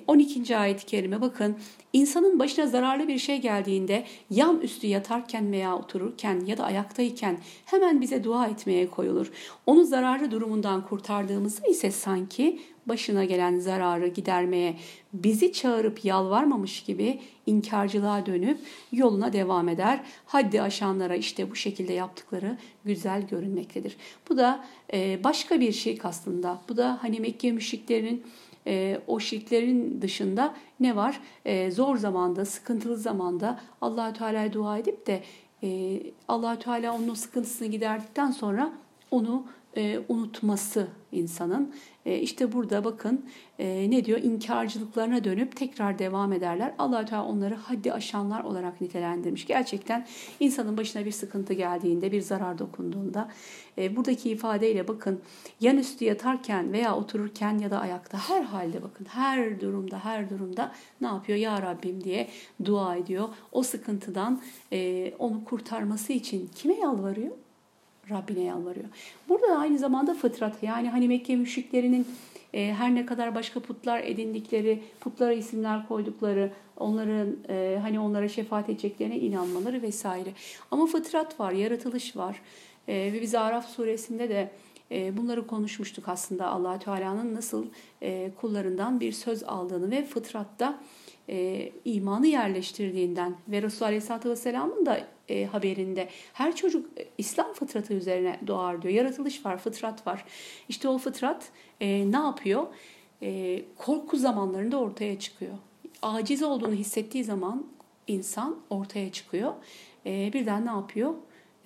[0.07, 0.53] 12.
[0.53, 1.57] E, ayet-i kerime bakın
[1.93, 8.01] insanın başına zararlı bir şey geldiğinde yan üstü yatarken veya otururken ya da ayaktayken hemen
[8.01, 9.31] bize dua etmeye koyulur.
[9.67, 14.77] Onu zararlı durumundan kurtardığımızda ise sanki başına gelen zararı gidermeye
[15.13, 18.59] bizi çağırıp yalvarmamış gibi inkarcılığa dönüp
[18.93, 20.01] yoluna devam eder.
[20.27, 23.97] Haddi aşanlara işte bu şekilde yaptıkları güzel görünmektedir.
[24.29, 26.61] Bu da e, başka bir şirk aslında.
[26.69, 28.23] Bu da hani Mekke müşriklerinin
[28.67, 31.21] e, o şirklerin dışında ne var?
[31.45, 35.23] E, zor zamanda, sıkıntılı zamanda allah Teala'ya dua edip de
[35.63, 38.73] e, allah Teala onun sıkıntısını giderdikten sonra
[39.11, 39.47] onu
[39.77, 41.75] e, unutması insanın.
[42.07, 43.25] E, işte burada bakın
[43.59, 44.19] e, ne diyor?
[44.23, 46.75] İnkarcılıklarına dönüp tekrar devam ederler.
[46.79, 49.47] allah Teala onları haddi aşanlar olarak nitelendirmiş.
[49.47, 50.07] Gerçekten
[50.41, 53.29] insanın başına bir sıkıntı geldiğinde, bir zarar dokunduğunda
[53.79, 55.21] e, buradaki ifadeyle bakın
[55.61, 60.73] yan üstü yatarken veya otururken ya da ayakta her halde bakın her durumda her durumda
[61.01, 61.39] ne yapıyor?
[61.39, 62.29] Ya Rabbim diye
[62.65, 63.29] dua ediyor.
[63.53, 67.44] O sıkıntıdan e, onu kurtarması için kime yalvarıyor?
[68.11, 68.87] Rabbine yalvarıyor.
[69.29, 72.07] Burada da aynı zamanda fıtrat yani hani Mekke müşriklerinin
[72.55, 78.69] e, her ne kadar başka putlar edindikleri, putlara isimler koydukları, onların e, hani onlara şefaat
[78.69, 80.29] edeceklerine inanmaları vesaire.
[80.71, 82.41] Ama fıtrat var, yaratılış var.
[82.89, 84.51] E, ve biz Araf suresinde de
[84.91, 87.67] e, bunları konuşmuştuk aslında allah Teala'nın nasıl
[88.03, 90.81] e, kullarından bir söz aldığını ve fıtratta
[91.29, 97.95] e, imanı yerleştirdiğinden ve Resulü Aleyhisselatü Vesselam'ın da e, haberinde her çocuk e, İslam fıtratı
[97.95, 98.95] üzerine doğar diyor.
[98.95, 100.25] Yaratılış var, fıtrat var.
[100.69, 101.49] İşte o fıtrat
[101.81, 102.67] e, ne yapıyor?
[103.25, 105.55] e, korku zamanlarında ortaya çıkıyor.
[106.03, 107.67] Aciz olduğunu hissettiği zaman
[108.07, 109.53] insan ortaya çıkıyor.
[110.07, 111.15] E, birden ne yapıyor?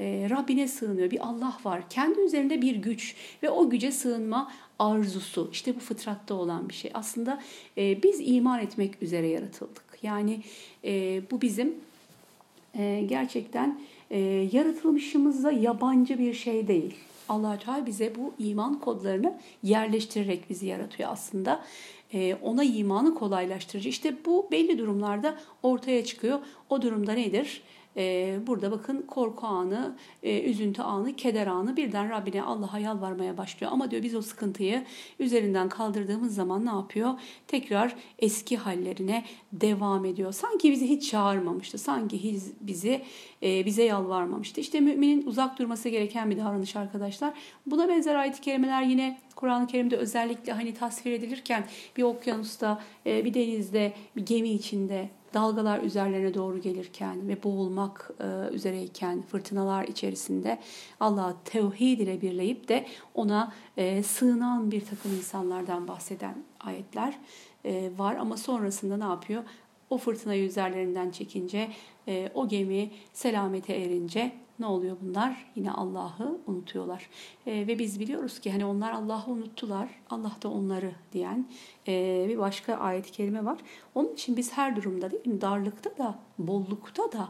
[0.00, 1.10] E, Rabbine sığınıyor.
[1.10, 1.90] Bir Allah var.
[1.90, 5.48] Kendi üzerinde bir güç ve o güce sığınma arzusu.
[5.52, 6.90] İşte bu fıtratta olan bir şey.
[6.94, 7.42] Aslında
[7.78, 9.84] e, biz iman etmek üzere yaratıldık.
[10.02, 10.42] Yani
[10.84, 11.74] e, bu bizim
[12.74, 14.18] e, gerçekten e,
[14.52, 16.94] yaratılmışımıza yabancı bir şey değil
[17.28, 21.64] allah Teala bize bu iman kodlarını yerleştirerek bizi yaratıyor aslında.
[22.14, 23.88] Ee, ona imanı kolaylaştırıcı.
[23.88, 26.38] İşte bu belli durumlarda ortaya çıkıyor.
[26.70, 27.62] O durumda nedir?
[27.96, 33.72] Ee, burada bakın korku anı, e, üzüntü anı, keder anı birden Rabbine Allah'a yalvarmaya başlıyor.
[33.72, 34.84] Ama diyor biz o sıkıntıyı
[35.18, 37.10] üzerinden kaldırdığımız zaman ne yapıyor?
[37.46, 40.32] Tekrar eski hallerine devam ediyor.
[40.32, 41.78] Sanki bizi hiç çağırmamıştı.
[41.78, 43.02] Sanki bizi
[43.42, 44.60] e, bize yalvarmamıştı.
[44.60, 47.34] İşte müminin uzak durması gereken bir davranış arkadaşlar.
[47.66, 51.64] Buna benzer ayet-i kerimeler yine Kur'an-ı Kerim'de özellikle hani tasvir edilirken
[51.96, 58.54] bir okyanusta, e, bir denizde, bir gemi içinde dalgalar üzerlerine doğru gelirken ve boğulmak e,
[58.54, 60.58] üzereyken fırtınalar içerisinde
[61.00, 67.18] Allah'ı tevhid ile birleyip de ona e, sığınan bir takım insanlardan bahseden ayetler
[67.64, 69.42] e, var ama sonrasında ne yapıyor?
[69.90, 71.70] O fırtınayı üzerlerinden çekince,
[72.34, 75.50] o gemi selamete erince ne oluyor bunlar?
[75.56, 77.10] Yine Allah'ı unutuyorlar.
[77.46, 79.88] E, ve biz biliyoruz ki hani onlar Allah'ı unuttular.
[80.10, 81.46] Allah da onları diyen
[81.88, 83.58] e, bir başka ayet-i kerime var.
[83.94, 85.40] Onun için biz her durumda değil mi?
[85.40, 87.28] Darlıkta da, bollukta da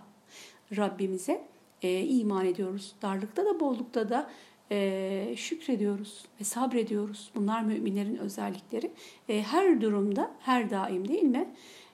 [0.77, 1.45] Rabbimize
[1.83, 2.95] e, iman ediyoruz.
[3.03, 4.31] Darlıkta da, bollukta da
[4.71, 7.31] e, şükrediyoruz ve sabrediyoruz.
[7.35, 8.93] Bunlar müminlerin özellikleri.
[9.29, 11.49] E, her durumda, her daim değil mi?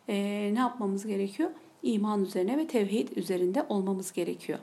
[0.09, 0.15] E,
[0.55, 1.51] ne yapmamız gerekiyor?
[1.83, 4.59] İman üzerine ve tevhid üzerinde olmamız gerekiyor.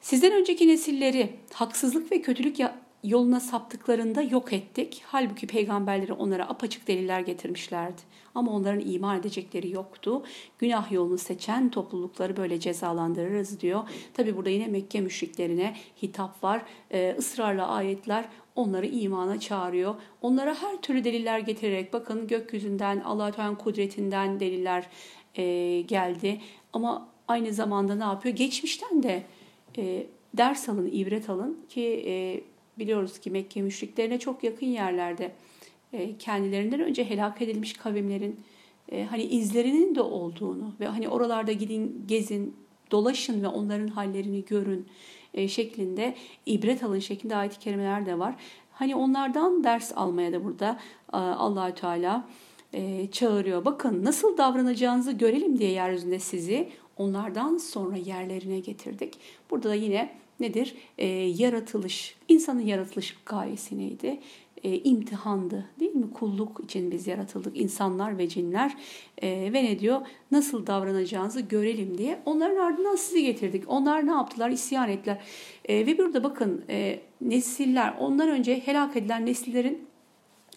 [0.00, 2.56] Sizden önceki nesilleri haksızlık ve kötülük
[3.04, 5.02] yoluna saptıklarında yok ettik.
[5.06, 8.02] Halbuki peygamberleri onlara apaçık deliller getirmişlerdi.
[8.34, 10.22] Ama onların iman edecekleri yoktu.
[10.58, 13.82] Günah yolunu seçen toplulukları böyle cezalandırırız diyor.
[14.14, 16.62] Tabi burada yine Mekke müşriklerine hitap var.
[16.92, 19.94] Ee, ısrarla ayetler onları imana çağırıyor.
[20.22, 24.86] Onlara her türlü deliller getirerek bakın gökyüzünden Allah Teala'nın kudretinden deliller
[25.34, 26.40] e, geldi.
[26.72, 28.36] Ama aynı zamanda ne yapıyor?
[28.36, 29.22] Geçmişten de
[29.78, 32.40] e, ders alın, ibret alın ki e,
[32.78, 35.32] biliyoruz ki Mekke müşriklerine çok yakın yerlerde
[35.92, 38.40] e, kendilerinden önce helak edilmiş kavimlerin
[38.92, 42.56] e, hani izlerinin de olduğunu ve hani oralarda gidin, gezin,
[42.90, 44.86] dolaşın ve onların hallerini görün
[45.34, 46.14] e, şeklinde
[46.46, 48.34] ibret alın şeklinde ayet-i kerimeler de var.
[48.72, 50.78] Hani onlardan ders almaya da burada
[51.12, 52.28] Allahü Teala
[52.72, 53.64] e, çağırıyor.
[53.64, 59.14] Bakın nasıl davranacağınızı görelim diye yeryüzünde sizi onlardan sonra yerlerine getirdik.
[59.50, 60.74] Burada da yine nedir?
[60.98, 64.20] E, yaratılış, insanın yaratılış gayesi neydi?
[64.64, 66.10] E, imtihandı değil mi?
[66.14, 68.76] Kulluk için biz yaratıldık insanlar ve cinler
[69.22, 70.00] e, ve ne diyor?
[70.30, 73.64] Nasıl davranacağınızı görelim diye onların ardından sizi getirdik.
[73.66, 74.50] Onlar ne yaptılar?
[74.50, 75.18] İsyan ettiler.
[75.64, 79.87] E, ve burada bakın e, nesiller ondan önce helak edilen nesillerin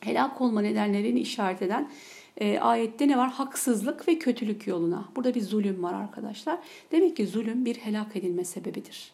[0.01, 1.89] helak olma nedenlerini işaret eden
[2.37, 3.31] e, ayette ne var?
[3.31, 5.05] Haksızlık ve kötülük yoluna.
[5.15, 6.57] Burada bir zulüm var arkadaşlar.
[6.91, 9.11] Demek ki zulüm bir helak edilme sebebidir.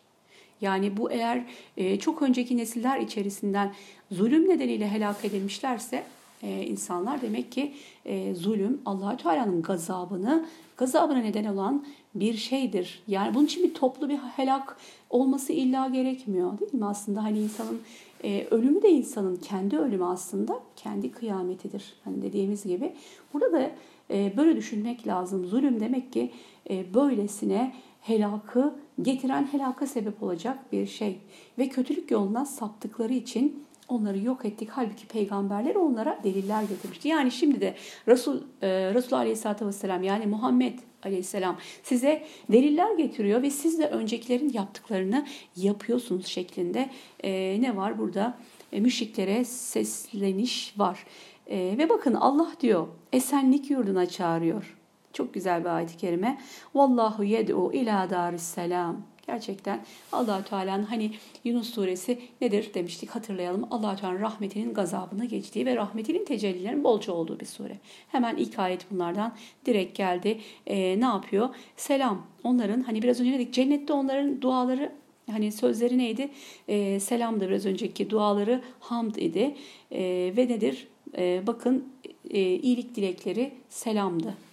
[0.62, 1.45] Yani bu eğer
[1.78, 3.73] e, çok önceki nesiller içerisinden
[4.12, 6.04] zulüm nedeniyle helak edilmişlerse
[6.43, 7.73] e, insanlar demek ki
[8.06, 10.45] e, zulüm allah Teala'nın gazabını,
[10.78, 13.04] gazabına neden olan bir şeydir.
[13.08, 14.78] Yani bunun için bir toplu bir helak
[15.10, 16.86] olması illa gerekmiyor değil mi?
[16.86, 17.82] Aslında hani insanın
[18.24, 21.94] e, ölümü de insanın kendi ölümü aslında kendi kıyametidir.
[22.04, 22.94] Hani dediğimiz gibi
[23.34, 23.72] burada da
[24.12, 25.46] e, böyle düşünmek lazım.
[25.46, 26.32] Zulüm demek ki
[26.70, 31.20] e, böylesine helakı getiren helaka sebep olacak bir şey.
[31.58, 34.69] Ve kötülük yoluna saptıkları için onları yok ettik.
[34.71, 37.08] Halbuki peygamberler onlara deliller getirmişti.
[37.08, 37.76] Yani şimdi de
[38.08, 44.54] Resul, e, Resul Aleyhisselatü Vesselam yani Muhammed Aleyhisselam size deliller getiriyor ve siz de öncekilerin
[44.54, 46.89] yaptıklarını yapıyorsunuz şeklinde
[47.23, 48.38] e, ne var burada?
[48.71, 51.06] E, müşriklere sesleniş var.
[51.47, 54.78] E, ve bakın Allah diyor esenlik yurduna çağırıyor.
[55.13, 56.38] Çok güzel bir ayet-i kerime.
[56.76, 59.02] Vallahu yed'u ila daris selam.
[59.28, 61.12] Gerçekten allah Teala'nın hani
[61.44, 63.68] Yunus suresi nedir demiştik hatırlayalım.
[63.72, 67.78] allah Teala'nın rahmetinin gazabına geçtiği ve rahmetinin tecellilerin bolca olduğu bir sure.
[68.08, 69.36] Hemen ilk ayet bunlardan
[69.66, 70.40] direkt geldi.
[70.68, 71.50] Ee, ne yapıyor?
[71.78, 72.28] Selam.
[72.44, 74.92] Onların hani biraz önce dedik cennette onların duaları
[75.32, 76.30] Hani sözleri neydi?
[76.68, 79.56] Ee, selamdı biraz önceki duaları hamd idi.
[79.92, 80.88] Ee, ve nedir?
[81.18, 81.88] Ee, bakın
[82.30, 84.47] e, iyilik dilekleri selamdı e,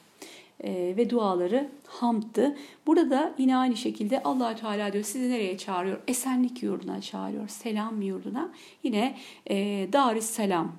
[0.64, 2.56] ve duaları hamddı.
[2.86, 5.98] Burada da yine aynı şekilde allah Teala diyor sizi nereye çağırıyor?
[6.08, 7.48] Esenlik yurduna çağırıyor.
[7.48, 8.52] Selam yurduna.
[8.82, 9.16] Yine
[9.50, 10.72] e, Daris Selam.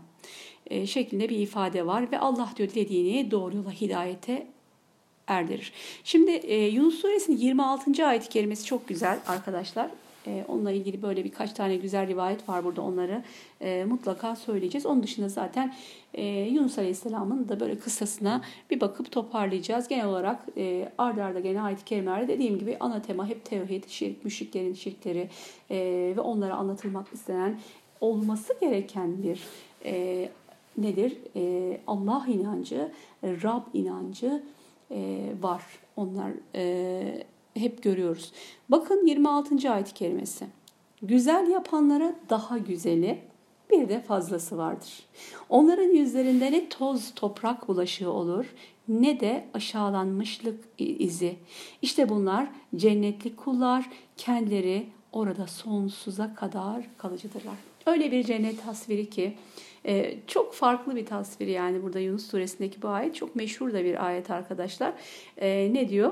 [0.67, 4.47] e, şeklinde bir ifade var ve Allah diyor dilediğini doğru yola hidayete
[5.27, 5.73] erdirir.
[6.03, 8.07] Şimdi e, Yunus suresinin 26.
[8.07, 9.89] ayet-i kerimesi çok güzel arkadaşlar.
[10.27, 13.23] E, onunla ilgili böyle birkaç tane güzel rivayet var burada onları
[13.61, 14.85] e, mutlaka söyleyeceğiz.
[14.85, 15.73] Onun dışında zaten
[16.13, 19.87] e, Yunus Aleyhisselam'ın da böyle kıssasına bir bakıp toparlayacağız.
[19.87, 24.25] Genel olarak e, arda arda gene ayet-i kerimelerde dediğim gibi ana tema hep tevhid, şirk,
[24.25, 25.29] müşriklerin şirkleri
[25.71, 25.77] e,
[26.15, 27.59] ve onlara anlatılmak istenen
[28.01, 29.41] olması gereken bir
[29.85, 30.29] e,
[30.77, 31.17] nedir?
[31.35, 32.91] E, Allah inancı,
[33.23, 34.43] Rab inancı
[34.91, 35.63] e, var.
[35.95, 37.23] Onlar e,
[37.55, 38.31] hep görüyoruz.
[38.69, 39.71] Bakın 26.
[39.71, 40.45] ayet-i kerimesi.
[41.01, 43.19] Güzel yapanlara daha güzeli,
[43.71, 45.05] bir de fazlası vardır.
[45.49, 48.45] Onların yüzlerinde ne toz toprak bulaşığı olur
[48.87, 51.35] ne de aşağılanmışlık izi.
[51.81, 57.55] İşte bunlar cennetlik kullar, kendileri orada sonsuza kadar kalıcıdırlar.
[57.85, 59.33] Öyle bir cennet tasviri ki
[59.85, 64.05] e, çok farklı bir tasvir yani burada Yunus suresindeki bu ayet çok meşhur da bir
[64.05, 64.93] ayet arkadaşlar.
[65.37, 66.11] E, ne diyor?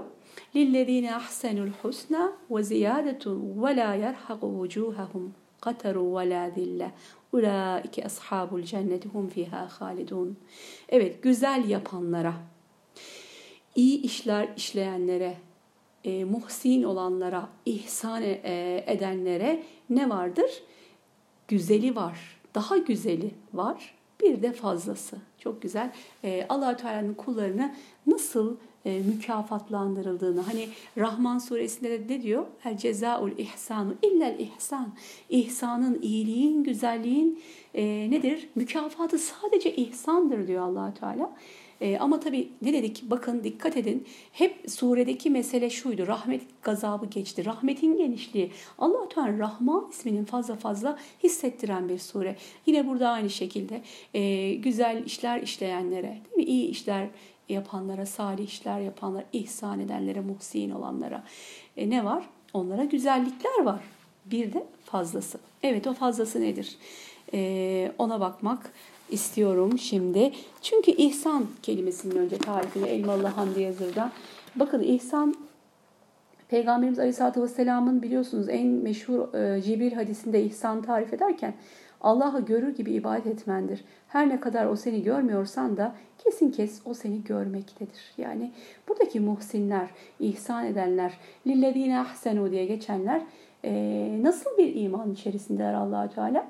[0.54, 3.24] لِلَّذ۪ينَ أَحْسَنُوا الْحُسْنَى وَزِيَادَةٌ
[3.62, 5.24] وَلَا يَرْحَقُ وُجُوهَهُمْ
[5.64, 6.90] قَتَرٌ وَلَا ذِلَّةٌ
[7.32, 10.38] Ulaike ashabul cenneti hum fiha halidun.
[10.88, 12.34] Evet, güzel yapanlara,
[13.74, 15.36] iyi işler işleyenlere,
[16.04, 20.50] e, muhsin olanlara, ihsan e, edenlere ne vardır?
[21.48, 25.16] Güzeli var, daha güzeli var, bir de fazlası.
[25.38, 25.92] Çok güzel.
[26.24, 27.74] E, allah Teala'nın kullarını
[28.06, 30.41] nasıl e, mükafatlandırıldığını.
[30.41, 32.45] Hani Rahman suresinde de ne diyor?
[32.65, 34.93] El cezaul ihsanu illel ihsan.
[35.29, 37.39] İhsanın, iyiliğin, güzelliğin
[37.73, 38.49] e, nedir?
[38.55, 41.35] Mükafatı sadece ihsandır diyor allah Teala.
[41.81, 43.03] E, ama tabii ne dedik?
[43.03, 44.05] Bakın dikkat edin.
[44.31, 46.07] Hep suredeki mesele şuydu.
[46.07, 47.45] Rahmet gazabı geçti.
[47.45, 48.51] Rahmetin genişliği.
[48.77, 52.35] allah Teala Rahman isminin fazla fazla hissettiren bir sure.
[52.65, 53.81] Yine burada aynı şekilde
[54.13, 56.43] e, güzel işler işleyenlere, değil mi?
[56.43, 57.07] iyi işler
[57.53, 61.23] yapanlara, salih işler yapanlara, ihsan edenlere, muhsin olanlara
[61.77, 62.23] e, ne var?
[62.53, 63.81] Onlara güzellikler var.
[64.25, 65.39] Bir de fazlası.
[65.63, 66.77] Evet o fazlası nedir?
[67.33, 68.71] E, ona bakmak
[69.09, 70.31] istiyorum şimdi.
[70.61, 74.11] Çünkü ihsan kelimesinin önce tarifini Elmalı Hamdi Yazır'da.
[74.55, 75.35] Bakın ihsan
[76.49, 81.53] Peygamberimiz Aleyhisselatü Vesselam'ın biliyorsunuz en meşhur e, Cibril hadisinde ihsan tarif ederken
[82.03, 83.85] Allah'ı görür gibi ibadet etmendir.
[84.07, 88.13] Her ne kadar o seni görmüyorsan da kesin kes o seni görmektedir.
[88.17, 88.51] Yani
[88.87, 89.89] buradaki muhsinler,
[90.19, 91.13] ihsan edenler,
[91.47, 93.21] lillezine ahsenu diye geçenler
[93.65, 96.47] e, nasıl bir iman içerisindeler allah Teala?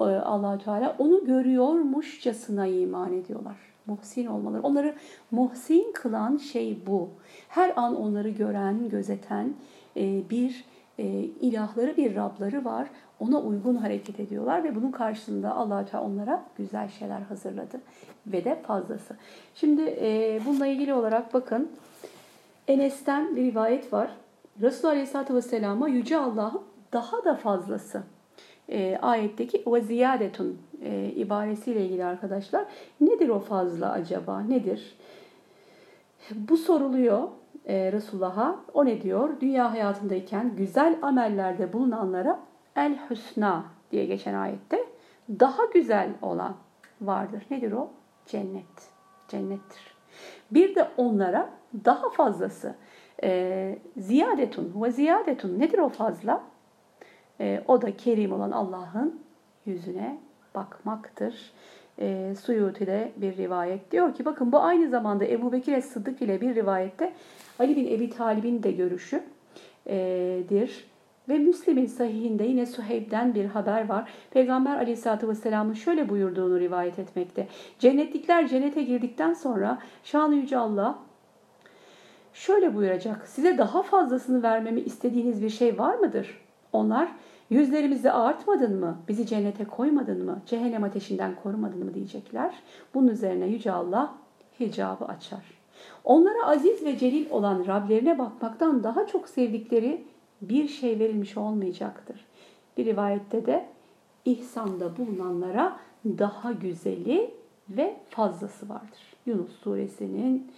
[0.00, 3.56] E, allah Teala onu görüyormuşçasına iman ediyorlar.
[3.86, 4.62] Muhsin olmaları.
[4.62, 4.94] Onları
[5.30, 7.08] muhsin kılan şey bu.
[7.48, 9.54] Her an onları gören, gözeten
[9.96, 10.64] e, bir
[11.40, 12.88] ilahları, bir Rabları var
[13.20, 17.80] ona uygun hareket ediyorlar ve bunun karşılığında allah Teala onlara güzel şeyler hazırladı
[18.26, 19.16] ve de fazlası.
[19.54, 21.70] Şimdi e, bununla ilgili olarak bakın
[22.68, 24.10] Enes'ten bir rivayet var.
[24.60, 28.02] Resulullah Aleyhisselatü Vesselam'a Yüce Allah'ın daha da fazlası
[28.68, 32.64] e, ayetteki ve ziyadetun e, ibaresiyle ilgili arkadaşlar.
[33.00, 34.40] Nedir o fazla acaba?
[34.40, 34.96] Nedir?
[36.34, 37.28] Bu soruluyor
[37.66, 38.56] e, Resulullah'a.
[38.74, 39.40] O ne diyor?
[39.40, 42.38] Dünya hayatındayken güzel amellerde bulunanlara
[42.76, 44.84] El Hüsna diye geçen ayette
[45.30, 46.56] daha güzel olan
[47.00, 47.42] vardır.
[47.50, 47.90] Nedir o?
[48.26, 48.90] Cennet.
[49.28, 49.94] Cennettir.
[50.50, 51.50] Bir de onlara
[51.84, 52.74] daha fazlası
[53.22, 56.42] e, ziyadetun ve ziyadetun nedir o fazla?
[57.40, 59.20] E, o da kerim olan Allah'ın
[59.66, 60.18] yüzüne
[60.54, 61.52] bakmaktır.
[61.98, 66.54] E, Suyuti'de bir rivayet diyor ki bakın bu aynı zamanda Ebu Bekir Sıddık ile bir
[66.54, 67.12] rivayette
[67.58, 69.28] Ali bin Ebi Talib'in de görüşüdür.
[71.28, 74.10] Ve Müslim'in sahihinde yine Suheyb'den bir haber var.
[74.30, 77.48] Peygamber aleyhissalatü vesselamın şöyle buyurduğunu rivayet etmekte.
[77.78, 80.98] Cennetlikler cennete girdikten sonra şanı yüce Allah
[82.32, 83.28] şöyle buyuracak.
[83.28, 86.40] Size daha fazlasını vermemi istediğiniz bir şey var mıdır?
[86.72, 87.08] Onlar
[87.50, 88.98] yüzlerimizi ağartmadın mı?
[89.08, 90.42] Bizi cennete koymadın mı?
[90.46, 92.54] Cehennem ateşinden korumadın mı diyecekler.
[92.94, 94.14] Bunun üzerine yüce Allah
[94.60, 95.58] hicabı açar.
[96.04, 100.04] Onlara aziz ve celil olan Rablerine bakmaktan daha çok sevdikleri
[100.42, 102.26] bir şey verilmiş olmayacaktır.
[102.76, 103.66] Bir rivayette de
[104.24, 107.30] ihsanda bulunanlara daha güzeli
[107.70, 109.16] ve fazlası vardır.
[109.26, 110.50] Yunus suresinin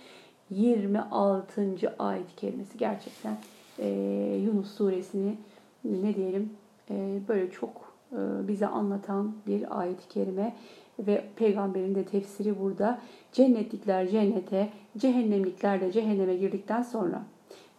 [0.51, 1.95] 26.
[1.99, 3.37] ayet kelimesi gerçekten
[3.79, 3.89] e,
[4.45, 5.37] Yunus suresini
[5.85, 6.51] ne diyelim
[6.91, 10.57] e, böyle çok e, bize anlatan bir ayet-i kerime
[10.99, 12.99] ve peygamberin de tefsiri burada.
[13.33, 17.23] Cennetlikler cennete, cehennemlikler de cehenneme girdikten sonra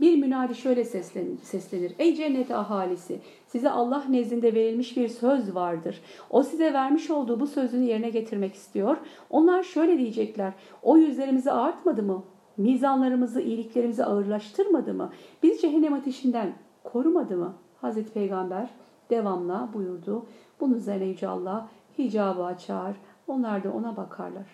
[0.02, 1.96] Bir münadi şöyle seslenir.
[2.00, 6.02] Ey cennet ahalisi size Allah nezdinde verilmiş bir söz vardır.
[6.30, 8.98] O size vermiş olduğu bu sözünü yerine getirmek istiyor.
[9.30, 10.54] Onlar şöyle diyecekler.
[10.84, 12.24] O yüzlerimizi artmadı mı?
[12.58, 15.12] Mizanlarımızı, iyiliklerimizi ağırlaştırmadı mı?
[15.44, 17.54] Biz cehennem ateşinden korumadı mı?
[17.82, 18.70] Hazreti Peygamber
[19.10, 20.26] devamla buyurdu.
[20.60, 22.96] Bunun üzerine Yüce Allah hicabı açar.
[23.28, 24.48] Onlar da ona bakarlar.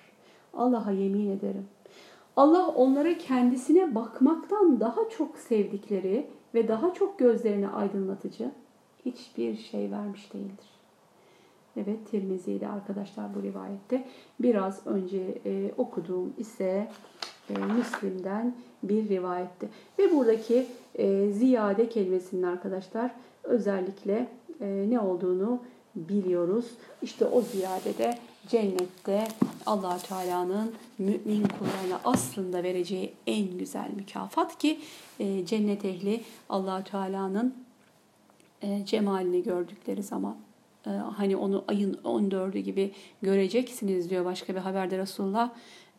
[0.53, 1.67] Allah'a yemin ederim.
[2.37, 8.51] Allah onlara kendisine bakmaktan daha çok sevdikleri ve daha çok gözlerini aydınlatıcı
[9.05, 10.65] hiçbir şey vermiş değildir.
[11.77, 14.05] Evet Tirmizi'de arkadaşlar bu rivayette.
[14.39, 16.87] Biraz önce e, okuduğum ise
[17.49, 19.67] e, Müslim'den bir rivayette.
[19.99, 23.11] Ve buradaki e, ziyade kelimesinin arkadaşlar
[23.43, 24.27] özellikle
[24.61, 25.59] e, ne olduğunu
[25.97, 26.65] biliyoruz.
[27.01, 28.17] İşte o ziyadede
[28.47, 29.27] cennette
[29.65, 34.79] allah Teala'nın mümin kullarına aslında vereceği en güzel mükafat ki
[35.19, 37.53] e, cennet ehli allah Teala'nın
[38.61, 40.37] e, cemalini gördükleri zaman
[40.87, 42.91] e, hani onu ayın 14'ü gibi
[43.21, 45.49] göreceksiniz diyor başka bir haberde Resulullah.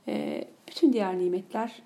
[0.09, 1.82] E, bütün diğer nimetler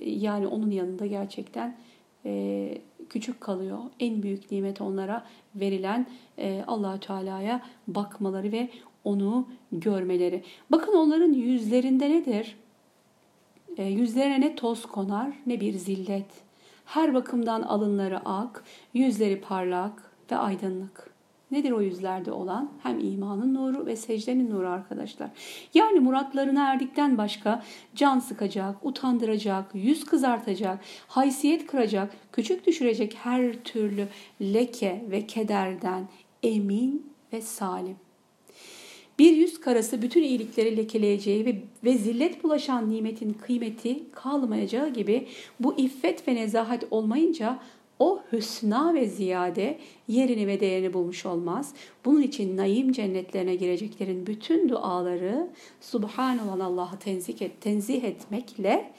[0.00, 1.76] yani onun yanında gerçekten
[2.24, 2.78] e,
[3.12, 3.78] küçük kalıyor.
[4.00, 6.06] En büyük nimet onlara verilen
[6.38, 8.68] e, allah Teala'ya bakmaları ve
[9.04, 10.42] onu görmeleri.
[10.70, 12.56] Bakın onların yüzlerinde nedir?
[13.76, 16.26] E, yüzlerine ne toz konar ne bir zillet.
[16.84, 21.11] Her bakımdan alınları ak, yüzleri parlak ve aydınlık.
[21.52, 22.70] Nedir o yüzlerde olan?
[22.82, 25.30] Hem imanın nuru ve secdenin nuru arkadaşlar.
[25.74, 27.62] Yani muratlarına erdikten başka
[27.94, 34.08] can sıkacak, utandıracak, yüz kızartacak, haysiyet kıracak, küçük düşürecek her türlü
[34.40, 36.08] leke ve kederden
[36.42, 37.96] emin ve salim.
[39.18, 45.28] Bir yüz karası bütün iyilikleri lekeleyeceği ve, ve zillet bulaşan nimetin kıymeti kalmayacağı gibi
[45.60, 47.58] bu iffet ve nezahat olmayınca
[48.02, 49.78] o hüsna ve ziyade
[50.08, 51.74] yerini ve değerini bulmuş olmaz.
[52.04, 55.50] Bunun için naim cennetlerine gireceklerin bütün duaları
[55.80, 58.92] Subhan olan Allah'ı tenzih, et, tenzih etmekle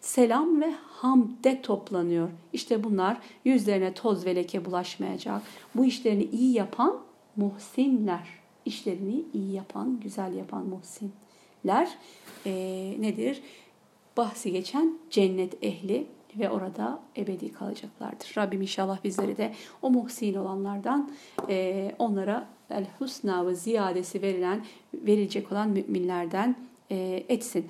[0.00, 2.28] selam ve hamde toplanıyor.
[2.52, 5.42] İşte bunlar yüzlerine toz ve leke bulaşmayacak.
[5.74, 7.00] Bu işlerini iyi yapan
[7.36, 8.28] muhsinler.
[8.64, 11.88] İşlerini iyi yapan, güzel yapan muhsinler
[12.46, 12.52] e,
[12.98, 13.42] nedir?
[14.16, 16.06] Bahsi geçen cennet ehli
[16.38, 18.34] ve orada ebedi kalacaklardır.
[18.36, 21.10] Rabbim inşallah bizleri de o muhsin olanlardan
[21.48, 24.64] e, onlara el husna ve ziyadesi verilen
[24.94, 26.56] verilecek olan müminlerden
[26.90, 27.66] e, etsin.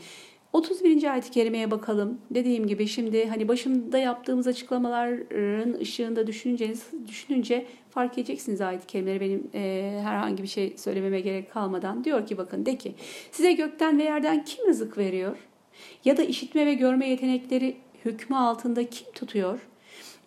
[0.54, 1.12] 31.
[1.12, 2.18] ayet-i kerimeye bakalım.
[2.30, 6.74] Dediğim gibi şimdi hani başında yaptığımız açıklamaların ışığında düşününce,
[7.08, 12.04] düşününce fark edeceksiniz ayet-i kerimeleri benim e, herhangi bir şey söylememe gerek kalmadan.
[12.04, 12.94] Diyor ki bakın de ki
[13.32, 15.36] size gökten ve yerden kim rızık veriyor?
[16.04, 19.60] Ya da işitme ve görme yetenekleri hükmü altında kim tutuyor?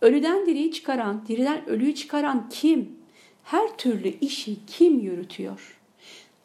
[0.01, 2.97] Ölüden diriyi çıkaran, diriden ölüyü çıkaran kim?
[3.43, 5.80] Her türlü işi kim yürütüyor?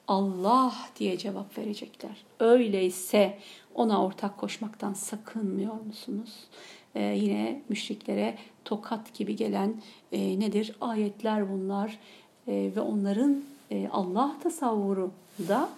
[0.08, 2.24] Allah diye cevap verecekler.
[2.40, 3.38] Öyleyse
[3.74, 6.34] ona ortak koşmaktan sakınmıyor musunuz?
[6.94, 9.74] Ee, yine müşriklere tokat gibi gelen
[10.12, 10.72] e, nedir?
[10.80, 11.98] Ayetler bunlar
[12.48, 15.10] e, ve onların e, Allah tasavvuru
[15.48, 15.68] da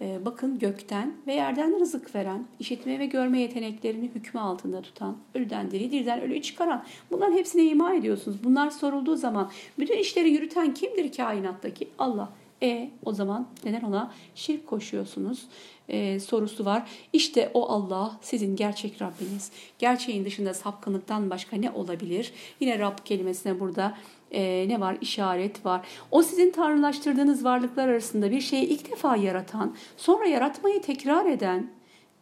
[0.00, 5.92] bakın gökten ve yerden rızık veren, işitme ve görme yeteneklerini hükmü altında tutan, ölüden diri,
[5.92, 6.84] diriden ölüyü çıkaran.
[7.10, 8.36] Bunların hepsine ima ediyorsunuz.
[8.44, 11.88] Bunlar sorulduğu zaman bütün işleri yürüten kimdir kainattaki?
[11.98, 12.28] Allah.
[12.62, 15.46] E o zaman neden ona şirk koşuyorsunuz?
[15.88, 16.90] e, sorusu var.
[17.12, 19.50] İşte o Allah sizin gerçek Rabbiniz.
[19.78, 22.32] Gerçeğin dışında sapkınlıktan başka ne olabilir?
[22.60, 23.96] Yine Rab kelimesine burada
[24.34, 24.96] e, ne var?
[25.00, 25.86] İşaret var.
[26.10, 31.70] O sizin tanrılaştırdığınız varlıklar arasında bir şeyi ilk defa yaratan, sonra yaratmayı tekrar eden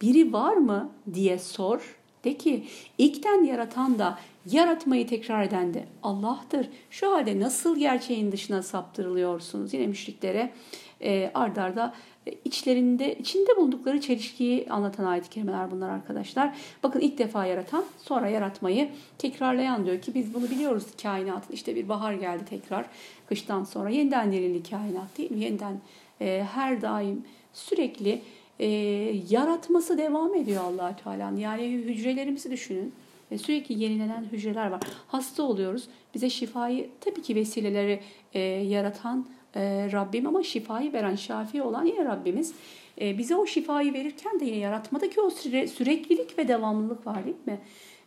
[0.01, 1.97] biri var mı diye sor.
[2.23, 2.63] De ki
[2.97, 4.19] ilkten yaratan da
[4.51, 6.67] yaratmayı tekrar eden de Allah'tır.
[6.89, 9.73] Şu halde nasıl gerçeğin dışına saptırılıyorsunuz?
[9.73, 10.51] Yine müşriklere
[11.01, 11.93] e, ardarda
[12.45, 16.55] içlerinde içinde bulundukları çelişkiyi anlatan ayet-i kerimeler bunlar arkadaşlar.
[16.83, 21.53] Bakın ilk defa yaratan, sonra yaratmayı tekrarlayan diyor ki biz bunu biliyoruz kainatın.
[21.53, 22.85] İşte bir bahar geldi tekrar
[23.29, 25.39] kıştan sonra yeniden dirildi kainat değil mi?
[25.39, 25.79] Yeniden
[26.21, 28.21] e, her daim sürekli
[28.59, 28.67] e,
[29.29, 31.37] yaratması devam ediyor allah Teala'nın.
[31.37, 32.93] Yani hücrelerimizi düşünün.
[33.31, 34.81] E, sürekli yenilenen hücreler var.
[35.07, 35.87] Hasta oluyoruz.
[36.13, 37.99] Bize şifayı tabii ki vesileleri
[38.33, 39.25] e, yaratan
[39.55, 42.53] e, Rabbim ama şifayı veren, şafi olan yine Rabbimiz.
[43.01, 47.35] E, bize o şifayı verirken de yine yaratmadaki o süre, süreklilik ve devamlılık var değil
[47.45, 47.59] mi?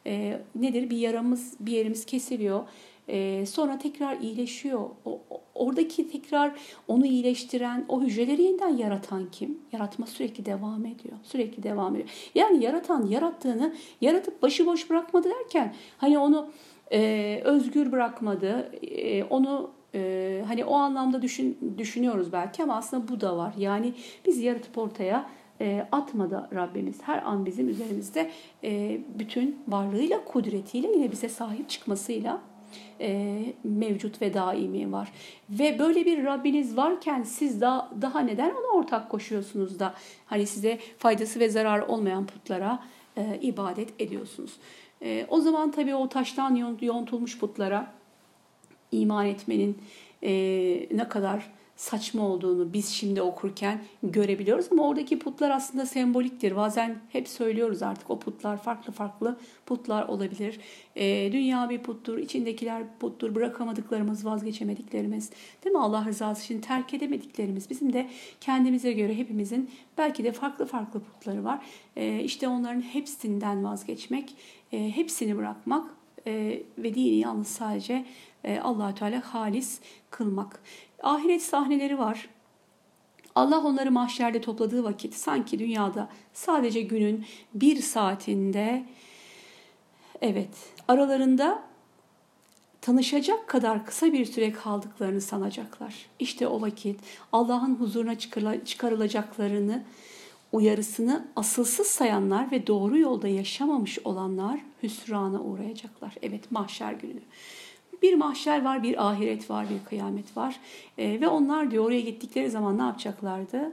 [0.06, 0.90] E, nedir?
[0.90, 2.64] Bir yaramız, bir yerimiz kesiliyor.
[3.46, 4.80] Sonra tekrar iyileşiyor.
[5.04, 5.20] O,
[5.54, 6.52] oradaki tekrar
[6.88, 9.58] onu iyileştiren, o hücreleri yeniden yaratan kim?
[9.72, 11.16] Yaratma sürekli devam ediyor.
[11.22, 12.08] Sürekli devam ediyor.
[12.34, 16.50] Yani yaratan yarattığını yaratıp başıboş bırakmadı derken hani onu
[16.92, 18.72] e, özgür bırakmadı.
[18.82, 23.54] E, onu e, hani o anlamda düşün, düşünüyoruz belki ama aslında bu da var.
[23.58, 23.94] Yani
[24.26, 25.26] biz yaratıp ortaya
[25.60, 27.02] e, atmadı Rabbimiz.
[27.02, 28.30] Her an bizim üzerimizde
[28.64, 32.40] e, bütün varlığıyla, kudretiyle yine bize sahip çıkmasıyla
[33.00, 35.12] e, mevcut ve daimi var.
[35.50, 39.94] Ve böyle bir Rabbiniz varken siz daha, daha neden ona ortak koşuyorsunuz da
[40.26, 42.82] hani size faydası ve zararı olmayan putlara
[43.40, 44.56] ibadet ediyorsunuz.
[45.28, 47.92] O zaman tabii o taştan yontulmuş putlara
[48.92, 49.78] iman etmenin
[50.22, 50.32] e,
[50.90, 56.56] ne kadar saçma olduğunu biz şimdi okurken görebiliyoruz ama oradaki putlar aslında semboliktir.
[56.56, 60.60] Bazen hep söylüyoruz artık o putlar farklı farklı putlar olabilir.
[60.96, 65.30] E, dünya bir puttur, içindekiler puttur, bırakamadıklarımız, vazgeçemediklerimiz,
[65.64, 65.82] değil mi?
[65.82, 67.70] Allah rızası için terk edemediklerimiz.
[67.70, 68.10] Bizim de
[68.40, 71.64] kendimize göre hepimizin belki de farklı farklı putları var.
[71.96, 74.34] E, işte onların hepsinden vazgeçmek,
[74.72, 78.04] e, hepsini bırakmak e, ve dini yalnız sadece
[78.62, 79.80] allah Teala halis
[80.10, 80.60] kılmak.
[81.02, 82.28] Ahiret sahneleri var.
[83.34, 88.84] Allah onları mahşerde topladığı vakit sanki dünyada sadece günün bir saatinde
[90.20, 90.48] evet
[90.88, 91.62] aralarında
[92.80, 96.06] tanışacak kadar kısa bir süre kaldıklarını sanacaklar.
[96.18, 97.00] İşte o vakit
[97.32, 98.18] Allah'ın huzuruna
[98.64, 99.84] çıkarılacaklarını
[100.52, 106.14] uyarısını asılsız sayanlar ve doğru yolda yaşamamış olanlar hüsrana uğrayacaklar.
[106.22, 107.20] Evet mahşer günü.
[108.02, 110.60] Bir mahşer var, bir ahiret var, bir kıyamet var.
[110.98, 113.72] E, ve onlar diyor oraya gittikleri zaman ne yapacaklardı?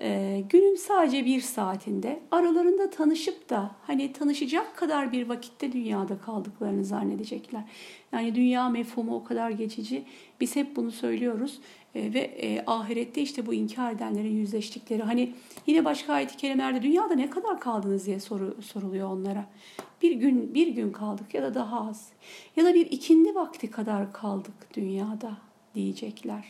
[0.00, 6.84] E, günün sadece bir saatinde aralarında tanışıp da hani tanışacak kadar bir vakitte dünyada kaldıklarını
[6.84, 7.62] zannedecekler.
[8.12, 10.04] Yani dünya mefhumu o kadar geçici.
[10.40, 11.60] Biz hep bunu söylüyoruz.
[11.94, 15.34] E, ve e, ahirette işte bu inkar edenlerin yüzleştikleri hani
[15.66, 19.46] yine başka ayet-i kerimelerde dünyada ne kadar kaldınız diye soru, soruluyor onlara.
[20.02, 22.08] Bir gün bir gün kaldık ya da daha az
[22.56, 25.38] ya da bir ikindi vakti kadar kaldık dünyada
[25.74, 26.44] diyecekler.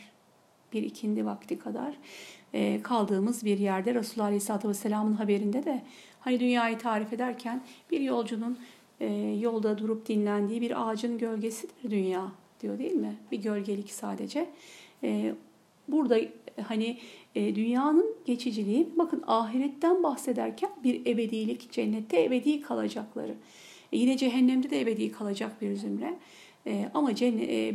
[0.73, 1.95] Bir ikindi vakti kadar
[2.53, 5.81] e, kaldığımız bir yerde Resulullah Aleyhisselatü Vesselam'ın haberinde de
[6.19, 8.57] hani dünyayı tarif ederken bir yolcunun
[8.99, 9.07] e,
[9.41, 12.31] yolda durup dinlendiği bir ağacın gölgesidir dünya
[12.61, 13.15] diyor değil mi?
[13.31, 14.49] Bir gölgelik sadece.
[15.03, 15.33] E,
[15.87, 16.19] burada
[16.67, 16.97] hani
[17.35, 23.35] dünyanın geçiciliği bakın ahiretten bahsederken bir ebedilik cennette ebedi kalacakları.
[23.91, 26.13] Yine cehennemde de ebedi kalacak bir zümre.
[26.93, 27.09] Ama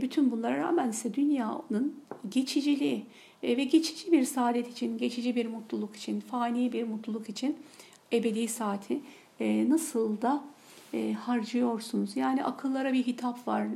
[0.01, 1.95] bütün bunlara rağmen ise dünyanın
[2.29, 3.07] geçiciliği
[3.45, 7.57] ve geçici bir saadet için, geçici bir mutluluk için, fani bir mutluluk için
[8.13, 9.01] ebedi saati
[9.41, 10.45] e, nasıl da
[10.95, 12.17] e, harcıyorsunuz.
[12.17, 13.67] Yani akıllara bir hitap var.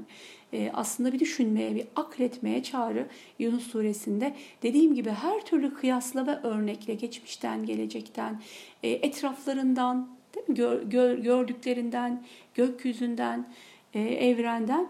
[0.53, 3.07] E, aslında bir düşünmeye, bir akletmeye çağrı
[3.39, 4.35] Yunus suresinde.
[4.63, 8.41] Dediğim gibi her türlü kıyasla ve örnekle geçmişten, gelecekten,
[8.83, 10.09] e, etraflarından,
[11.23, 12.23] gördüklerinden,
[12.55, 13.49] gökyüzünden,
[13.95, 14.89] e, evrenden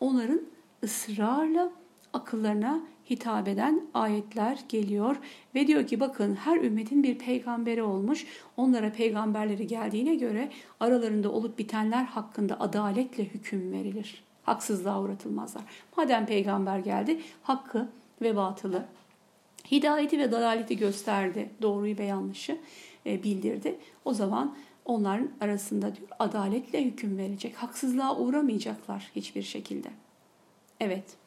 [0.00, 0.40] onların
[0.84, 1.72] ısrarla
[2.12, 5.16] akıllarına hitap eden ayetler geliyor
[5.54, 8.26] ve diyor ki bakın her ümmetin bir peygamberi olmuş.
[8.56, 10.50] Onlara peygamberleri geldiğine göre
[10.80, 14.24] aralarında olup bitenler hakkında adaletle hüküm verilir.
[14.42, 15.62] Haksızlığa uğratılmazlar.
[15.96, 17.88] Madem peygamber geldi hakkı
[18.22, 18.84] ve batılı
[19.70, 21.50] hidayeti ve dalaleti gösterdi.
[21.62, 22.58] Doğruyu ve yanlışı
[23.06, 23.78] e, bildirdi.
[24.04, 27.56] O zaman onların arasında diyor adaletle hüküm verecek.
[27.56, 29.88] Haksızlığa uğramayacaklar hiçbir şekilde.
[30.80, 31.17] Evet.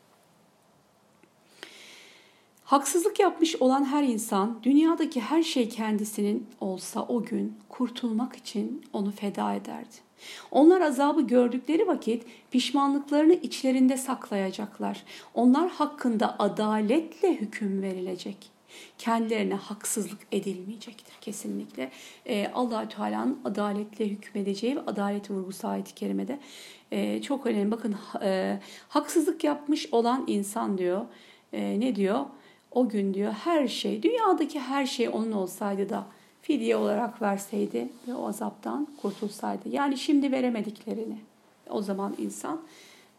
[2.72, 9.12] Haksızlık yapmış olan her insan dünyadaki her şey kendisinin olsa o gün kurtulmak için onu
[9.12, 9.96] feda ederdi.
[10.52, 15.04] Onlar azabı gördükleri vakit pişmanlıklarını içlerinde saklayacaklar.
[15.34, 18.38] Onlar hakkında adaletle hüküm verilecek.
[18.98, 21.92] Kendilerine haksızlık edilmeyecektir kesinlikle.
[22.26, 26.40] Ee, allah Teala'nın adaletle hükmedeceği ve adalet vurgusu ayet-i kerimede
[26.92, 27.72] ee, çok önemli.
[27.72, 28.60] Bakın e,
[28.90, 31.06] haksızlık yapmış olan insan diyor.
[31.54, 32.26] E, ne diyor?
[32.72, 36.06] O gün diyor her şey, dünyadaki her şey onun olsaydı da
[36.42, 39.70] fidye olarak verseydi ve o azaptan kurtulsaydı.
[39.70, 41.18] Yani şimdi veremediklerini
[41.70, 42.62] o zaman insan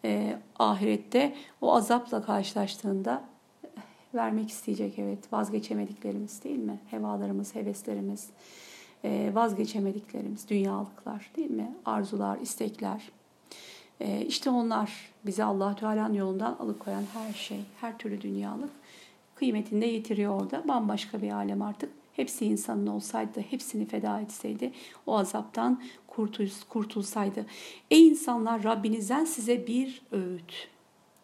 [0.05, 3.23] e, ahirette o azapla karşılaştığında
[4.15, 6.79] vermek isteyecek evet vazgeçemediklerimiz değil mi?
[6.91, 8.29] Hevalarımız, heveslerimiz,
[9.05, 11.73] e, vazgeçemediklerimiz, dünyalıklar değil mi?
[11.85, 13.03] Arzular, istekler.
[14.01, 18.71] E, işte onlar bizi allah Teala'nın yolundan alıkoyan her şey, her türlü dünyalık
[19.35, 20.69] kıymetini de yitiriyor orada.
[20.69, 21.93] Bambaşka bir alem artık.
[22.13, 24.73] Hepsi insanın olsaydı hepsini feda etseydi
[25.07, 25.83] o azaptan
[26.69, 27.47] kurtulsaydı.
[27.91, 30.69] Ey insanlar Rabbinizden size bir öğüt.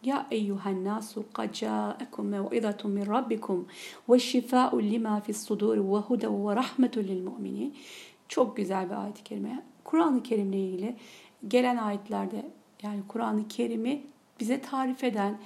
[0.03, 3.67] Ya eyyuhen nasu qad ca'akum mev'izatun min rabbikum
[4.09, 7.77] ve şifa'un lima fi's sudur ve huden ve rahmetun lil mu'minin.
[8.29, 9.63] Çok güzel bir ayet-i kerime.
[9.85, 10.97] Kur'an-ı Kerim'le ilgili
[11.49, 12.51] gelen ayetlerde
[12.83, 14.03] yani Kur'an-ı Kerim'i
[14.41, 15.39] bize tarif eden,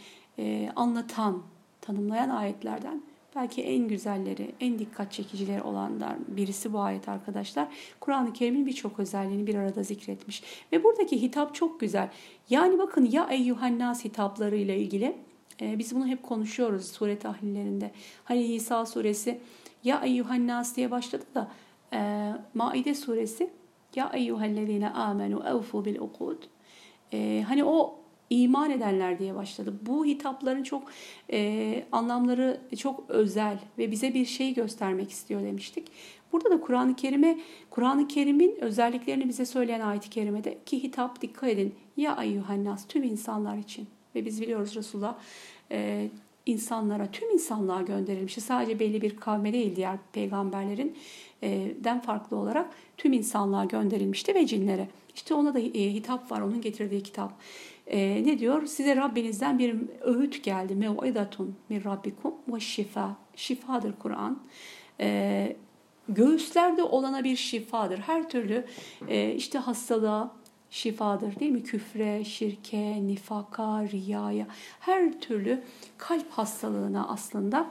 [0.76, 1.42] anlatan,
[1.82, 3.02] tanımlayan ayetlerden
[3.36, 7.68] belki en güzelleri, en dikkat çekicileri olanlar birisi bu ayet arkadaşlar.
[8.00, 10.42] Kur'an-ı Kerim'in birçok özelliğini bir arada zikretmiş.
[10.72, 12.10] Ve buradaki hitap çok güzel.
[12.50, 15.16] Yani bakın ya eyyuhannas hitapları ile ilgili
[15.60, 17.90] e, biz bunu hep konuşuyoruz sure tahlillerinde.
[18.24, 19.40] Hani İsa suresi
[19.84, 21.50] ya eyyuhannas diye başladı da
[21.92, 23.50] e, Maide suresi
[23.94, 26.42] ya eyyuhellezine amenu evfu bil ukud.
[27.12, 28.01] E, hani o
[28.32, 29.74] iman edenler diye başladı.
[29.82, 30.82] Bu hitapların çok
[31.32, 35.88] e, anlamları çok özel ve bize bir şey göstermek istiyor demiştik.
[36.32, 37.38] Burada da Kur'an-ı Kerim'e
[37.70, 41.74] Kur'an-ı Kerim'in özelliklerini bize söyleyen ayet-i kerimede ki hitap dikkat edin.
[41.96, 45.14] Ya eyyuhannas tüm insanlar için ve biz biliyoruz Resulullah
[45.70, 46.08] e,
[46.46, 48.40] insanlara, tüm insanlığa gönderilmişti.
[48.40, 50.96] Sadece belli bir kavme değil diğer peygamberlerin
[51.42, 54.88] e, den farklı olarak tüm insanlığa gönderilmişti ve cinlere.
[55.14, 57.32] İşte ona da e, hitap var, onun getirdiği kitap.
[57.92, 58.66] E, ne diyor?
[58.66, 60.74] Size Rabbinizden bir öğüt geldi.
[60.74, 63.16] Mev'idatun min rabbikum ve şifa.
[63.36, 64.42] Şifadır Kur'an.
[65.00, 65.56] E,
[66.08, 67.98] göğüslerde olana bir şifadır.
[67.98, 68.64] Her türlü
[69.08, 70.34] e, işte hastalığa
[70.70, 71.62] şifadır değil mi?
[71.62, 74.46] Küfre, şirke, nifaka, riyaya
[74.80, 75.62] her türlü
[75.98, 77.70] kalp hastalığına aslında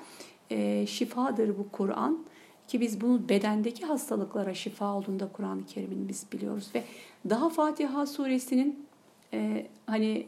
[0.49, 2.25] e, şifadır bu Kur'an.
[2.67, 6.69] Ki biz bunu bedendeki hastalıklara şifa olduğunda Kur'an-ı Kerim'in biz biliyoruz.
[6.75, 6.83] Ve
[7.29, 8.90] daha Fatiha suresinin
[9.33, 10.27] e, hani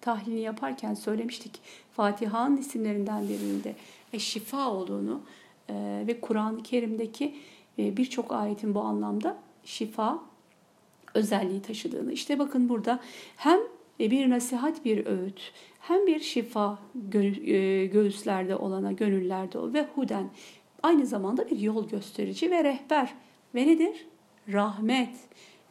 [0.00, 1.60] tahlilini yaparken söylemiştik.
[1.92, 3.74] Fatiha'nın isimlerinden birinde
[4.12, 5.22] e, şifa olduğunu
[5.68, 7.34] e, ve Kur'an-ı Kerim'deki
[7.78, 10.18] e, birçok ayetin bu anlamda şifa
[11.14, 12.12] özelliği taşıdığını.
[12.12, 13.00] İşte bakın burada
[13.36, 13.58] hem
[14.00, 16.78] bir nasihat, bir öğüt, hem bir şifa
[17.14, 20.30] e, göğüslerde olana, gönüllerde o ve huden
[20.82, 23.14] aynı zamanda bir yol gösterici ve rehber.
[23.54, 24.06] Ve nedir?
[24.52, 25.16] Rahmet.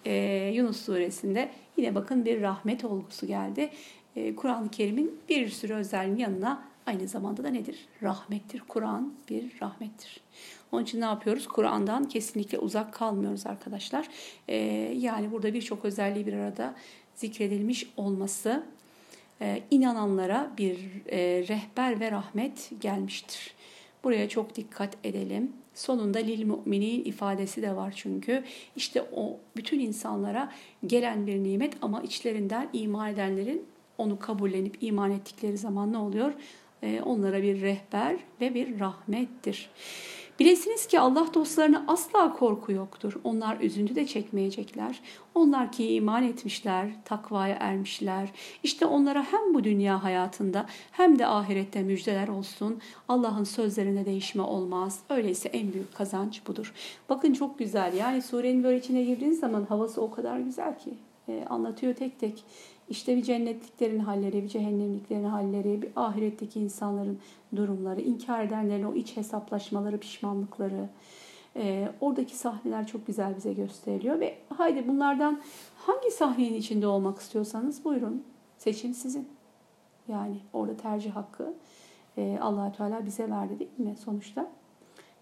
[0.06, 3.70] Ee, Yunus suresinde yine bakın bir rahmet olgusu geldi.
[4.16, 7.88] Ee, Kur'an-ı Kerim'in bir sürü özelliğinin yanına aynı zamanda da nedir?
[8.04, 8.64] Rahmettir.
[8.68, 10.22] Kur'an bir rahmettir.
[10.72, 11.48] Onun için ne yapıyoruz?
[11.48, 14.08] Kur'an'dan kesinlikle uzak kalmıyoruz arkadaşlar.
[14.48, 14.56] Ee,
[14.98, 16.76] yani burada birçok özelliği bir arada
[17.16, 18.64] zikredilmiş olması
[19.42, 20.78] e, inananlara bir
[21.12, 23.54] e, rehber ve rahmet gelmiştir.
[24.04, 25.52] Buraya çok dikkat edelim.
[25.74, 28.44] Sonunda lil müminin ifadesi de var çünkü.
[28.76, 30.52] İşte o bütün insanlara
[30.86, 33.66] gelen bir nimet ama içlerinden iman edenlerin
[33.98, 36.34] onu kabullenip iman ettikleri zaman ne oluyor?
[36.84, 39.70] Ee, onlara bir rehber ve bir rahmettir.
[40.42, 43.14] Bilesiniz ki Allah dostlarına asla korku yoktur.
[43.24, 45.00] Onlar üzüntü de çekmeyecekler.
[45.36, 48.30] Onlar ki iman etmişler, takvaya ermişler.
[48.64, 52.80] İşte onlara hem bu dünya hayatında hem de ahirette müjdeler olsun.
[53.08, 55.00] Allah'ın sözlerine değişme olmaz.
[55.10, 56.74] Öyleyse en büyük kazanç budur.
[57.10, 57.94] Bakın çok güzel.
[57.94, 60.94] Yani surenin böyle içine girdiğiniz zaman havası o kadar güzel ki.
[61.28, 62.44] E, anlatıyor tek tek.
[62.92, 67.20] İşte bir cennetliklerin halleri, bir cehennemliklerin halleri, bir ahiretteki insanların
[67.56, 70.90] durumları, inkar edenlerin o iç hesaplaşmaları, pişmanlıkları.
[71.56, 75.42] E, oradaki sahneler çok güzel bize gösteriliyor ve haydi bunlardan
[75.76, 78.24] hangi sahnenin içinde olmak istiyorsanız buyurun.
[78.58, 79.28] Seçim sizin.
[80.08, 81.54] Yani orada tercih hakkı
[82.18, 84.52] e, allah Teala bize verdi değil mi sonuçta?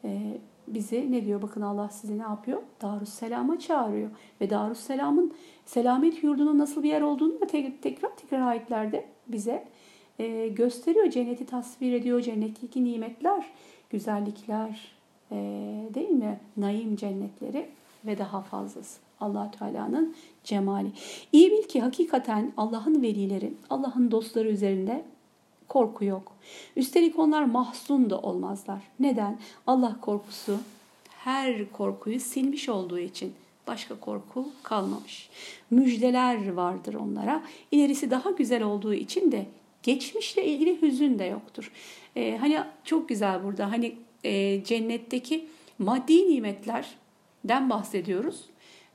[0.04, 0.38] E,
[0.74, 1.42] bizi ne diyor?
[1.42, 2.62] Bakın Allah sizi ne yapıyor?
[2.82, 4.10] Darüsselam'a çağırıyor.
[4.42, 5.34] Ve Darüsselam'ın
[5.66, 9.68] selamet yurdunun nasıl bir yer olduğunu da tek, tekrar tekrar ayetlerde bize
[10.20, 11.10] e, gösteriyor.
[11.10, 12.22] Cenneti tasvir ediyor.
[12.22, 13.46] Cennetteki nimetler,
[13.90, 14.92] güzellikler
[15.32, 15.36] e,
[15.94, 16.40] değil mi?
[16.58, 17.70] Naim cennetleri
[18.06, 19.00] ve daha fazlası.
[19.20, 20.92] allah Teala'nın cemali.
[21.32, 25.06] İyi bil ki hakikaten Allah'ın velileri, Allah'ın dostları üzerinde
[25.70, 26.32] korku yok.
[26.76, 28.82] Üstelik onlar mahzun da olmazlar.
[29.00, 29.40] Neden?
[29.68, 30.60] Allah korkusu
[31.10, 33.34] her korkuyu silmiş olduğu için
[33.68, 35.30] başka korku kalmamış.
[35.72, 37.44] Müjdeler vardır onlara.
[37.72, 39.46] İlerisi daha güzel olduğu için de
[39.84, 41.72] geçmişle ilgili hüzün de yoktur.
[42.16, 43.72] Ee, hani çok güzel burada.
[43.72, 45.48] Hani e, cennetteki
[45.80, 48.46] maddi nimetlerden bahsediyoruz.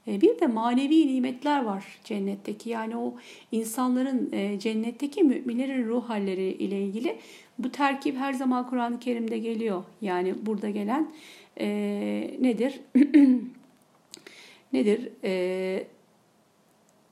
[0.09, 2.70] E, bir de manevi nimetler var cennetteki.
[2.70, 3.14] Yani o
[3.52, 7.18] insanların e, cennetteki müminlerin ruh halleri ile ilgili
[7.59, 9.84] bu terkip her zaman Kur'an-ı Kerim'de geliyor.
[10.00, 11.12] Yani burada gelen
[11.61, 11.66] e,
[12.40, 12.80] nedir?
[14.72, 15.09] nedir?
[15.24, 15.84] E,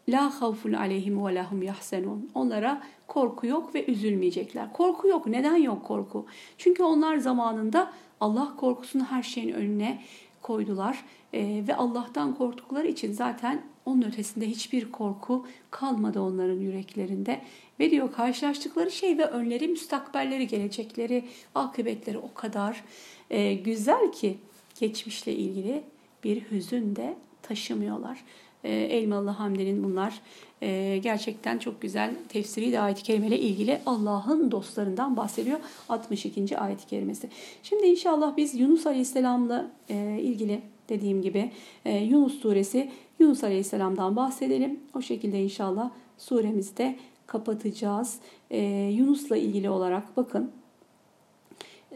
[0.09, 2.31] La havfun aleyhim ve lahum yahsenun.
[2.35, 4.73] Onlara korku yok ve üzülmeyecekler.
[4.73, 5.27] Korku yok.
[5.27, 6.27] Neden yok korku?
[6.59, 10.03] Çünkü onlar zamanında Allah korkusunu her şeyin önüne
[10.43, 17.43] koydular e, ve Allah'tan korktukları için zaten Onun ötesinde hiçbir korku kalmadı onların yüreklerinde.
[17.81, 21.25] Ve diyor karşılaştıkları şey ve önleri, müstakbelleri, gelecekleri,
[21.55, 22.85] akıbetleri o kadar
[23.31, 24.39] e, güzel ki
[24.81, 25.83] geçmişle ilgili
[26.25, 28.25] bir hüzün de taşımıyorlar.
[28.65, 30.21] E, Elmalı Hamdi'nin bunlar
[30.63, 35.59] e, gerçekten çok güzel tefsiri de ayet-i kerimeyle ilgili Allah'ın dostlarından bahsediyor.
[35.89, 36.59] 62.
[36.59, 37.29] ayet-i kerimesi.
[37.63, 41.51] Şimdi inşallah biz Yunus Aleyhisselam'la e, ilgili dediğim gibi
[41.85, 44.81] e, Yunus suresi Yunus Aleyhisselam'dan bahsedelim.
[44.95, 46.97] O şekilde inşallah suremizde
[47.27, 48.19] kapatacağız.
[48.51, 48.61] E,
[48.97, 50.51] Yunus'la ilgili olarak bakın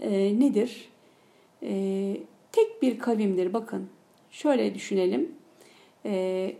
[0.00, 0.88] e, nedir?
[1.62, 2.16] E,
[2.52, 3.52] tek bir kavimdir.
[3.52, 3.88] Bakın
[4.30, 5.32] şöyle düşünelim.
[6.04, 6.52] E,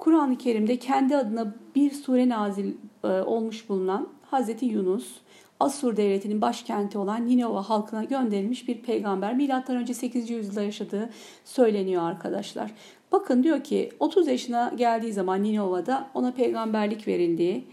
[0.00, 2.72] Kur'an-ı Kerim'de kendi adına bir sure nazil
[3.04, 5.20] e, olmuş bulunan Hazreti Yunus,
[5.60, 9.34] Asur devletinin başkenti olan Ninova halkına gönderilmiş bir peygamber.
[9.34, 10.30] Milattan önce 8.
[10.30, 11.10] yüzyılda yaşadığı
[11.44, 12.70] söyleniyor arkadaşlar.
[13.12, 17.64] Bakın diyor ki 30 yaşına geldiği zaman Ninova'da ona peygamberlik verildiği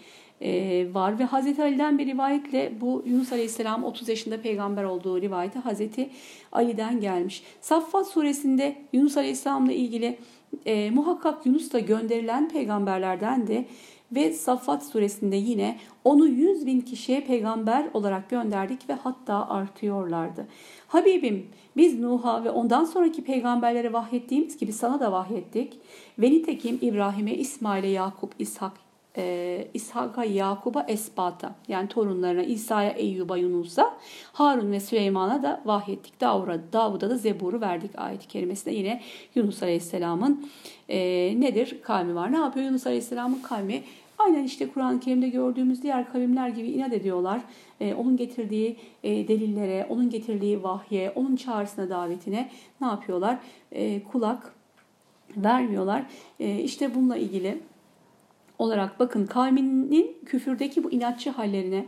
[0.41, 5.59] e, var ve Hazreti Ali'den bir rivayetle bu Yunus Aleyhisselam 30 yaşında peygamber olduğu rivayeti
[5.59, 6.09] Hazreti
[6.51, 7.43] Ali'den gelmiş.
[7.61, 10.17] Saffat suresinde Yunus Aleyhisselam'la ilgili
[10.66, 13.66] e, muhakkak Yunus da gönderilen peygamberlerden de
[14.12, 20.48] ve Saffat suresinde yine onu 100 bin kişiye peygamber olarak gönderdik ve hatta artıyorlardı.
[20.88, 25.80] Habibim biz Nuh'a ve ondan sonraki peygamberlere vahyettiğimiz gibi sana da vahyettik.
[26.20, 28.72] Ve nitekim İbrahim'e, İsmail'e, Yakup, İshak,
[29.18, 33.97] e, İshak'a, Yakub'a, Esbat'a yani torunlarına İsa'ya, Eyyub'a, Yunus'a,
[34.34, 36.22] Harun ve Süleyman'a da vahyettik.
[36.22, 39.01] Davud'a, Davud'a da Zebur'u verdik ayet-i kerimesinde yine
[39.36, 40.49] Yunus Aleyhisselam'ın
[40.89, 40.97] e,
[41.41, 41.78] nedir?
[41.84, 42.32] Kavmi var.
[42.32, 43.84] Ne yapıyor Yunus Aleyhisselam'ın kavmi?
[44.18, 47.41] Aynen işte Kur'an-ı Kerim'de gördüğümüz diğer kavimler gibi inat ediyorlar.
[47.82, 52.49] Ee, onun getirdiği e, delillere, onun getirdiği vahye, onun çağrısına, davetine
[52.82, 53.38] ne yapıyorlar?
[53.72, 54.53] Ee, kulak
[55.38, 56.03] vermiyorlar.
[56.39, 57.57] Ee, işte bununla ilgili
[58.60, 61.86] olarak bakın kavminin küfürdeki bu inatçı hallerine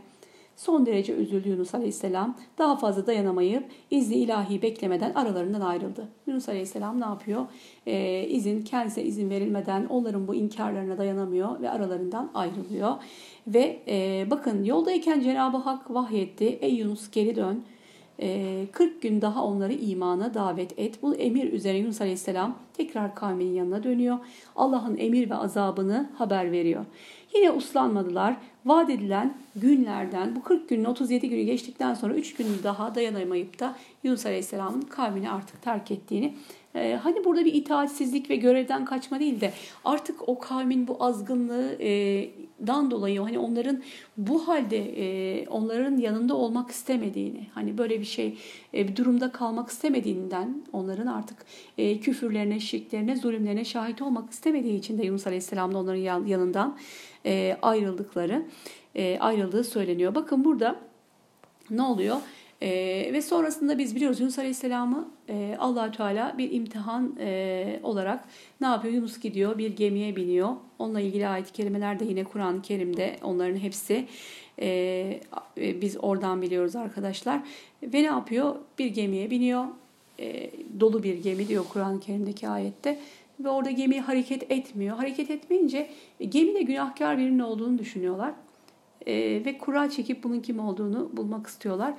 [0.56, 2.36] son derece üzüldü Yunus Aleyhisselam.
[2.58, 6.08] Daha fazla dayanamayıp izni ilahi beklemeden aralarından ayrıldı.
[6.26, 7.46] Yunus Aleyhisselam ne yapıyor?
[7.86, 12.94] Ee, izin kendisine izin verilmeden onların bu inkarlarına dayanamıyor ve aralarından ayrılıyor.
[13.46, 16.44] Ve e, bakın yoldayken Cenab-ı Hak vahyetti.
[16.44, 17.64] Ey Yunus geri dön.
[18.20, 21.02] 40 ee, gün daha onları imana davet et.
[21.02, 24.18] Bu emir üzerine Yunus Aleyhisselam tekrar kavminin yanına dönüyor.
[24.56, 26.84] Allah'ın emir ve azabını haber veriyor.
[27.34, 28.36] Yine uslanmadılar.
[28.66, 33.76] Vaat edilen günlerden bu 40 günün 37 günü geçtikten sonra 3 gün daha dayanamayıp da
[34.04, 36.34] Yunus Aleyhisselam'ın kavmini artık terk ettiğini
[36.74, 39.52] ee, hani burada bir itaatsizlik ve görevden kaçma değil de
[39.84, 43.82] artık o kavmin bu azgınlığından dolayı hani onların
[44.16, 48.38] bu halde e, onların yanında olmak istemediğini hani böyle bir şey
[48.74, 51.36] e, bir durumda kalmak istemediğinden onların artık
[51.78, 56.76] e, küfürlerine, şirklerine, zulümlerine şahit olmak istemediği için de Yunus Aleyhisselam'la onların yanından
[57.62, 58.46] ayrıldıkları
[59.20, 60.14] ayrıldığı söyleniyor.
[60.14, 60.76] Bakın burada
[61.70, 62.16] ne oluyor?
[62.62, 62.68] E,
[63.12, 68.24] ve sonrasında biz biliyoruz Yunus Aleyhisselam'ı e, allah Teala bir imtihan e, olarak
[68.60, 68.94] ne yapıyor?
[68.94, 70.48] Yunus gidiyor bir gemiye biniyor.
[70.78, 74.06] Onunla ilgili ayet-i kerimeler de yine Kur'an-ı Kerim'de onların hepsi
[74.58, 74.68] e,
[75.58, 77.40] e, biz oradan biliyoruz arkadaşlar.
[77.82, 78.54] Ve ne yapıyor?
[78.78, 79.64] Bir gemiye biniyor.
[80.80, 82.98] Dolu bir gemi diyor Kur'an-ı Kerim'deki ayette
[83.40, 84.96] ve orada gemi hareket etmiyor.
[84.96, 85.90] Hareket etmeyince
[86.28, 88.32] gemide günahkar birinin olduğunu düşünüyorlar.
[89.06, 91.94] Ve kura çekip bunun kim olduğunu bulmak istiyorlar.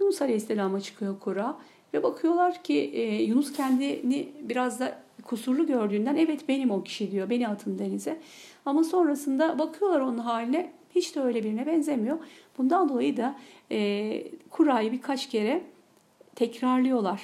[0.00, 1.56] Yunus Aleyhisselam'a çıkıyor kura
[1.94, 7.30] ve bakıyorlar ki e, Yunus kendini biraz da kusurlu gördüğünden evet benim o kişi diyor
[7.30, 8.20] beni atın denize.
[8.66, 12.18] Ama sonrasında bakıyorlar onun haline hiç de öyle birine benzemiyor.
[12.58, 13.36] Bundan dolayı da
[13.70, 15.62] e, kurayı birkaç kere
[16.34, 17.22] tekrarlıyorlar.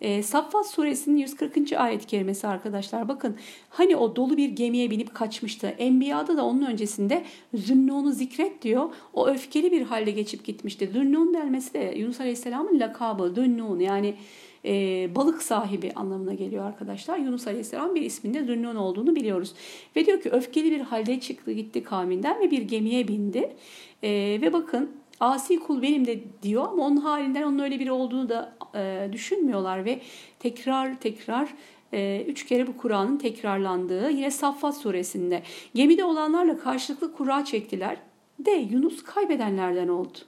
[0.00, 1.72] E, Saffat suresinin 140.
[1.72, 3.36] ayet kerimesi arkadaşlar bakın
[3.70, 5.66] hani o dolu bir gemiye binip kaçmıştı.
[5.66, 8.90] Enbiya'da da onun öncesinde Zünnun'u zikret diyor.
[9.14, 10.90] O öfkeli bir halde geçip gitmişti.
[10.92, 14.14] Zünnun denmesi de Yunus Aleyhisselam'ın lakabı Zünnun yani
[14.64, 17.18] e, balık sahibi anlamına geliyor arkadaşlar.
[17.18, 19.54] Yunus Aleyhisselam bir isminde Zünnun olduğunu biliyoruz.
[19.96, 23.56] Ve diyor ki öfkeli bir halde çıktı gitti kavminden ve bir gemiye bindi.
[24.02, 24.90] E, ve bakın
[25.20, 29.84] asi kul benim de diyor ama onun halinden onun öyle biri olduğunu da e, düşünmüyorlar
[29.84, 30.00] ve
[30.38, 31.48] tekrar tekrar
[31.92, 35.42] e, üç kere bu Kur'an'ın tekrarlandığı yine Saffat suresinde
[35.74, 37.96] gemide olanlarla karşılıklı kura çektiler
[38.38, 40.18] de Yunus kaybedenlerden oldu.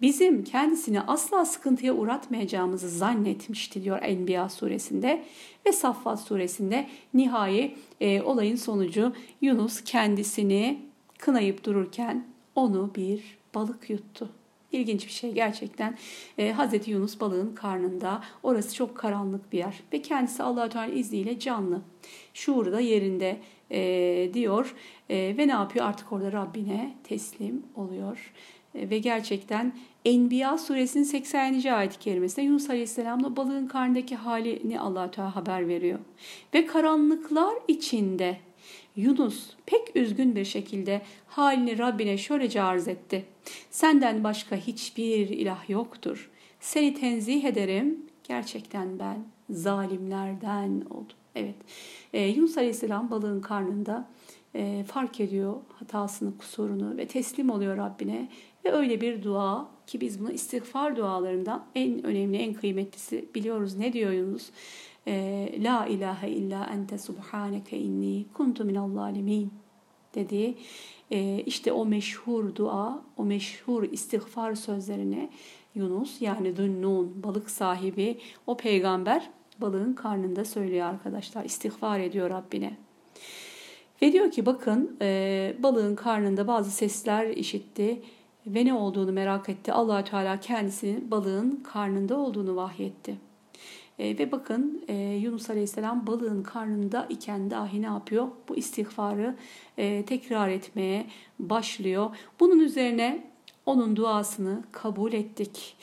[0.00, 5.24] Bizim kendisini asla sıkıntıya uğratmayacağımızı zannetmişti diyor Enbiya suresinde
[5.66, 10.78] ve Saffat suresinde nihai e, olayın sonucu Yunus kendisini
[11.18, 14.28] kınayıp dururken onu bir balık yuttu.
[14.72, 15.98] İlginç bir şey gerçekten.
[16.38, 18.22] E, Hazreti Yunus balığın karnında.
[18.42, 19.80] Orası çok karanlık bir yer.
[19.92, 21.82] Ve kendisi allah Teala izniyle canlı.
[22.34, 23.40] Şuuru da yerinde
[23.70, 24.74] e, diyor.
[25.10, 25.86] E, ve ne yapıyor?
[25.86, 28.32] Artık orada Rabbine teslim oluyor.
[28.74, 29.72] E, ve gerçekten
[30.04, 31.62] Enbiya suresinin 80.
[31.72, 35.98] ayet-i kerimesinde Yunus Aleyhisselam'la balığın karnındaki halini allah Teala haber veriyor.
[36.54, 38.36] Ve karanlıklar içinde
[38.96, 43.24] Yunus pek üzgün bir şekilde halini Rabbine şöylece arz etti.
[43.70, 46.30] Senden başka hiçbir ilah yoktur.
[46.60, 47.98] Seni tenzih ederim.
[48.24, 51.16] Gerçekten ben zalimlerden oldum.
[51.34, 51.54] Evet.
[52.12, 54.08] Ee, Yunus Aleyhisselam balığın karnında
[54.54, 58.28] e, fark ediyor hatasını, kusurunu ve teslim oluyor Rabbine.
[58.64, 63.76] Ve öyle bir dua ki biz bunu istiğfar dualarından en önemli, en kıymetlisi biliyoruz.
[63.76, 64.50] Ne diyor Yunus?
[65.06, 69.52] E, La ilahe illa ente subhaneke inni kuntu minal zalimin
[70.14, 70.56] dediği
[71.10, 75.30] e, işte o meşhur dua, o meşhur istiğfar sözlerine
[75.74, 79.30] Yunus yani Dünnun balık sahibi o peygamber
[79.60, 81.44] balığın karnında söylüyor arkadaşlar.
[81.44, 82.76] İstiğfar ediyor Rabbine.
[84.02, 88.02] Ve diyor ki bakın e, balığın karnında bazı sesler işitti
[88.46, 89.72] ve ne olduğunu merak etti.
[89.72, 93.29] allah Teala kendisinin balığın karnında olduğunu vahyetti.
[94.00, 98.28] E, ve bakın e, Yunus Aleyhisselam balığın karnında iken dahi ne yapıyor?
[98.48, 99.36] Bu istiğfarı
[99.78, 101.06] e, tekrar etmeye
[101.38, 102.16] başlıyor.
[102.40, 103.26] Bunun üzerine
[103.66, 105.76] onun duasını kabul ettik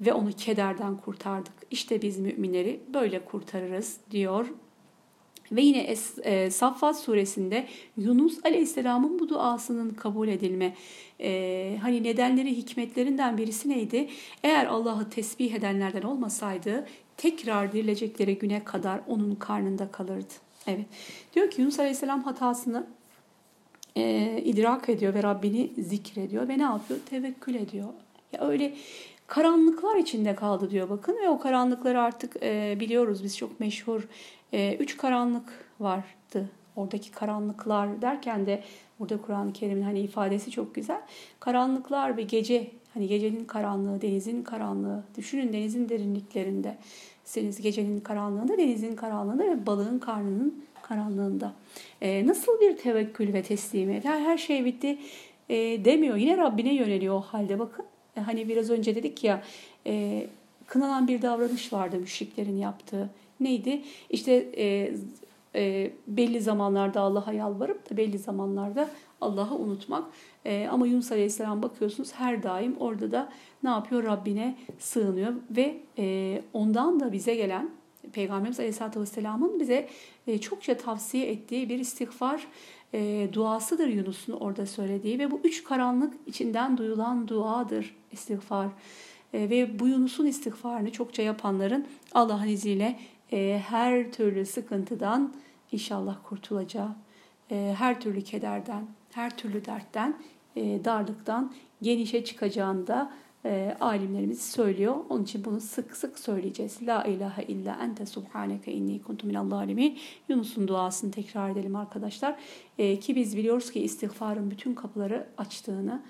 [0.00, 1.54] ve onu kederden kurtardık.
[1.70, 4.46] İşte biz müminleri böyle kurtarırız diyor
[5.52, 7.66] ve yine es, e, Saffat suresinde
[7.96, 10.74] Yunus Aleyhisselam'ın bu duasının kabul edilme
[11.20, 14.08] e, hani nedenleri hikmetlerinden birisi neydi?
[14.42, 16.86] Eğer Allah'ı tesbih edenlerden olmasaydı
[17.16, 20.34] tekrar dirilecekleri güne kadar onun karnında kalırdı.
[20.66, 20.86] Evet.
[21.34, 22.86] Diyor ki Yunus Aleyhisselam hatasını
[23.96, 27.00] e, idrak ediyor ve Rabbini zikrediyor ve ne yapıyor?
[27.10, 27.88] Tevekkül ediyor.
[28.32, 28.74] Ya öyle
[29.26, 34.08] karanlıklar içinde kaldı diyor bakın ve o karanlıkları artık e, biliyoruz biz çok meşhur
[34.52, 36.48] e, üç karanlık vardı.
[36.76, 38.62] Oradaki karanlıklar derken de
[38.98, 41.00] burada Kur'an-ı Kerim'in hani ifadesi çok güzel.
[41.40, 45.04] Karanlıklar ve gece hani gecenin karanlığı, denizin karanlığı.
[45.16, 46.78] Düşünün denizin derinliklerinde.
[47.24, 51.52] Seniz gecenin karanlığında, denizin karanlığında ve balığın karnının karanlığında.
[52.00, 54.04] E, nasıl bir tevekkül ve teslimiyet.
[54.04, 54.98] Her, her şey bitti
[55.48, 56.16] e, demiyor.
[56.16, 57.84] Yine Rabbine yöneliyor o halde bakın.
[58.16, 59.42] E, hani biraz önce dedik ya
[59.86, 60.26] e,
[60.66, 63.10] kınanan bir davranış vardı müşriklerin yaptığı.
[63.40, 63.82] Neydi?
[64.10, 64.94] İşte e,
[65.54, 68.90] e, belli zamanlarda Allah'a yalvarıp da belli zamanlarda
[69.22, 70.04] Allah'ı unutmak.
[70.44, 74.04] E, ama Yunus Aleyhisselam bakıyorsunuz her daim orada da ne yapıyor?
[74.04, 77.70] Rabbine sığınıyor ve e, ondan da bize gelen
[78.12, 79.88] Peygamberimiz Aleyhisselatü Vesselam'ın bize
[80.26, 82.46] e, çokça tavsiye ettiği bir istiğfar
[82.94, 88.68] e, duasıdır Yunus'un orada söylediği ve bu üç karanlık içinden duyulan duadır istiğfar.
[89.34, 92.98] E, ve bu Yunus'un istiğfarını çokça yapanların Allah'ın izniyle
[93.32, 95.34] e, her türlü sıkıntıdan
[95.72, 96.90] inşallah kurtulacağı,
[97.50, 100.18] e, her türlü kederden, her türlü dertten,
[100.56, 101.52] e, darlıktan
[101.82, 103.12] genişe çıkacağını da
[103.44, 104.96] e, alimlerimiz söylüyor.
[105.08, 106.78] Onun için bunu sık sık söyleyeceğiz.
[106.82, 109.98] La ilahe illa ente subhaneke inni kuntu minal zalimin.
[110.28, 112.38] Yunus'un duasını tekrar edelim arkadaşlar.
[112.78, 116.02] E, ki biz biliyoruz ki istiğfarın bütün kapıları açtığını.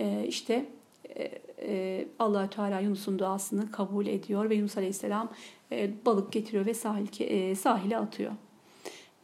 [0.00, 0.66] E, işte
[1.08, 1.30] e,
[1.62, 5.32] e, allah Teala Yunus'un duasını kabul ediyor ve Yunus Aleyhisselam
[5.72, 8.32] e, balık getiriyor ve sahil, e, sahile atıyor.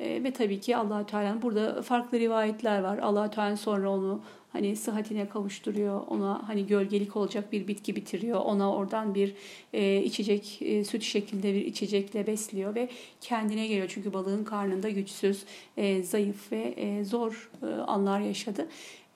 [0.01, 2.99] E, ve tabii ki allah Teala'nın burada farklı rivayetler var.
[2.99, 4.21] allah Teala sonra onu
[4.53, 6.01] hani sıhhatine kavuşturuyor.
[6.09, 8.41] Ona hani gölgelik olacak bir bitki bitiriyor.
[8.41, 9.35] Ona oradan bir
[9.73, 12.89] e, içecek, e, süt şeklinde bir içecekle besliyor ve
[13.21, 13.89] kendine geliyor.
[13.95, 15.45] Çünkü balığın karnında güçsüz,
[15.77, 18.69] e, zayıf ve e, zor e, anlar yaşadı.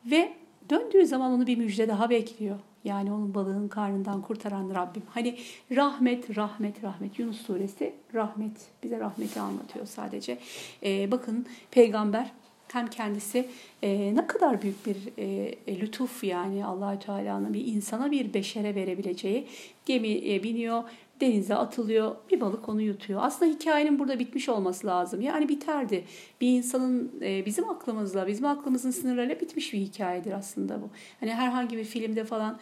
[0.04, 0.32] Ve
[0.70, 2.58] döndüğü zaman onu bir müjde daha bekliyor.
[2.84, 5.02] Yani onun balığın karnından kurtaran Rabbim.
[5.10, 5.38] Hani
[5.76, 7.18] rahmet, rahmet, rahmet.
[7.18, 8.56] Yunus suresi rahmet.
[8.82, 10.38] Bize rahmeti anlatıyor sadece.
[10.82, 12.32] Ee, bakın peygamber
[12.74, 13.48] hem kendisi
[13.82, 18.74] e, ne kadar büyük bir e, e lütuf yani allah Teala'nın bir insana bir beşere
[18.74, 19.46] verebileceği
[19.86, 20.82] gemi e, biniyor
[21.20, 23.20] denize atılıyor bir balık onu yutuyor.
[23.22, 25.20] Aslında hikayenin burada bitmiş olması lazım.
[25.20, 26.04] Yani biterdi.
[26.40, 30.90] Bir insanın e, bizim aklımızla, bizim aklımızın sınırlarıyla bitmiş bir hikayedir aslında bu.
[31.20, 32.58] Hani herhangi bir filmde falan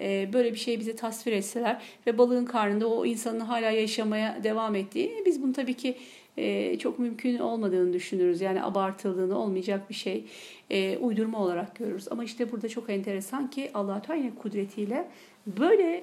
[0.00, 4.74] e, böyle bir şey bize tasvir etseler ve balığın karnında o insanın hala yaşamaya devam
[4.74, 5.96] ettiği biz bunu tabii ki
[6.36, 8.40] e, çok mümkün olmadığını düşünürüz.
[8.40, 10.24] Yani abartıldığını olmayacak bir şey
[11.00, 12.08] uydurma olarak görürüz.
[12.10, 15.08] Ama işte burada çok enteresan ki Allah Teala kudretiyle
[15.46, 16.02] böyle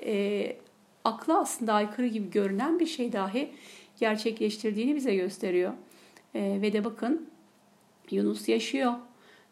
[1.04, 3.52] akla aslında aykırı gibi görünen bir şey dahi
[4.00, 5.74] gerçekleştirdiğini bize gösteriyor.
[6.36, 7.30] E, ve de bakın
[8.12, 8.94] Yunus yaşıyor.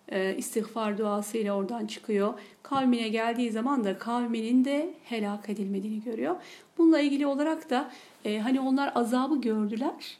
[0.09, 2.33] e, istiğfar duasıyla oradan çıkıyor.
[2.63, 6.35] Kavmine geldiği zaman da kavminin de helak edilmediğini görüyor.
[6.77, 7.91] Bununla ilgili olarak da
[8.25, 10.17] e, hani onlar azabı gördüler,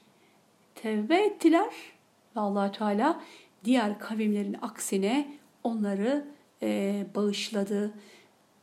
[0.76, 1.74] tevbe ettiler
[2.36, 3.22] ve allah Teala
[3.66, 6.26] diğer kavimlerin aksine onları
[6.62, 7.94] e, bağışladı.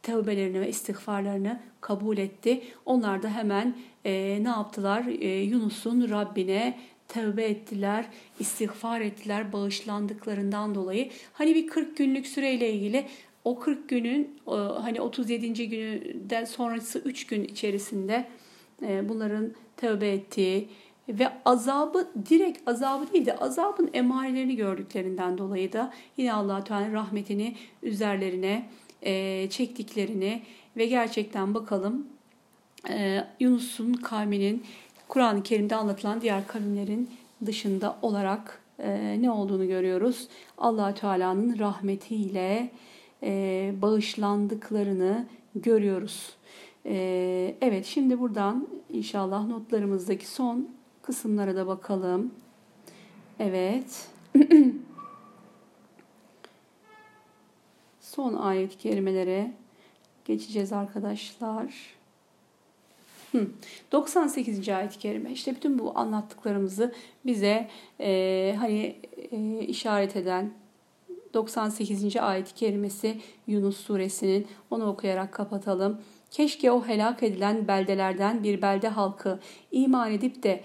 [0.08, 2.62] Tevbelerini ve istiğfarlarını kabul etti.
[2.86, 5.04] Onlar da hemen e, ne yaptılar?
[5.20, 6.78] E, Yunus'un Rabbine
[7.08, 8.04] tevbe ettiler,
[8.40, 11.10] istiğfar ettiler bağışlandıklarından dolayı.
[11.32, 13.06] Hani bir 40 günlük süreyle ilgili
[13.44, 14.38] o 40 günün
[14.82, 15.68] hani 37.
[15.68, 18.28] günden sonrası 3 gün içerisinde
[18.82, 20.68] e, bunların tövbe ettiği
[21.08, 27.56] ve azabı direkt azabı değil de azabın emarelerini gördüklerinden dolayı da yine allah Teala rahmetini
[27.82, 28.68] üzerlerine
[29.02, 30.42] e, çektiklerini
[30.76, 32.06] ve gerçekten bakalım
[32.90, 34.64] e, Yunus'un kavminin
[35.08, 37.10] Kur'an-ı Kerim'de anlatılan diğer kavimlerin
[37.46, 40.28] dışında olarak e, ne olduğunu görüyoruz.
[40.58, 42.70] allah Teala'nın rahmetiyle
[43.22, 46.32] e, bağışlandıklarını görüyoruz.
[46.86, 50.68] E, evet şimdi buradan inşallah notlarımızdaki son
[51.02, 52.30] kısımlara da bakalım.
[53.38, 54.08] Evet.
[58.18, 59.52] son ayet kelimelere
[60.24, 61.74] geçeceğiz arkadaşlar.
[63.92, 64.68] 98.
[64.68, 66.94] ayet-i kerime işte bütün bu anlattıklarımızı
[67.26, 67.68] bize
[68.00, 68.96] e, hani
[69.30, 70.50] e, işaret eden
[71.34, 72.16] 98.
[72.16, 76.00] ayet-i kerimesi Yunus suresinin onu okuyarak kapatalım.
[76.30, 79.38] Keşke o helak edilen beldelerden bir belde halkı
[79.72, 80.64] iman edip de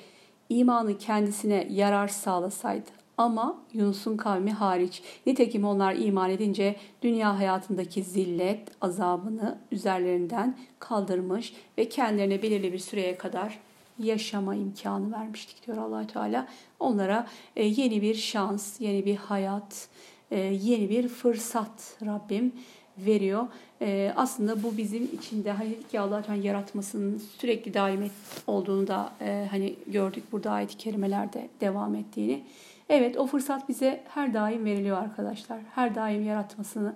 [0.49, 3.02] imanı kendisine yarar sağlasaydı.
[3.17, 5.01] Ama Yunus'un kavmi hariç.
[5.25, 13.17] Nitekim onlar iman edince dünya hayatındaki zillet, azabını üzerlerinden kaldırmış ve kendilerine belirli bir süreye
[13.17, 13.59] kadar
[13.99, 16.47] yaşama imkanı vermiştik diyor allah Teala.
[16.79, 19.87] Onlara e, yeni bir şans, yeni bir hayat,
[20.31, 22.51] e, yeni bir fırsat Rabbim
[22.97, 23.47] veriyor.
[23.81, 28.11] E, aslında bu bizim içinde hani dedik ya Allah Teala yaratmasının sürekli daim
[28.47, 29.13] olduğunu da
[29.49, 32.43] hani gördük burada ayet-i kerimelerde devam ettiğini.
[32.89, 35.59] Evet o fırsat bize her daim veriliyor arkadaşlar.
[35.75, 36.95] Her daim yaratmasını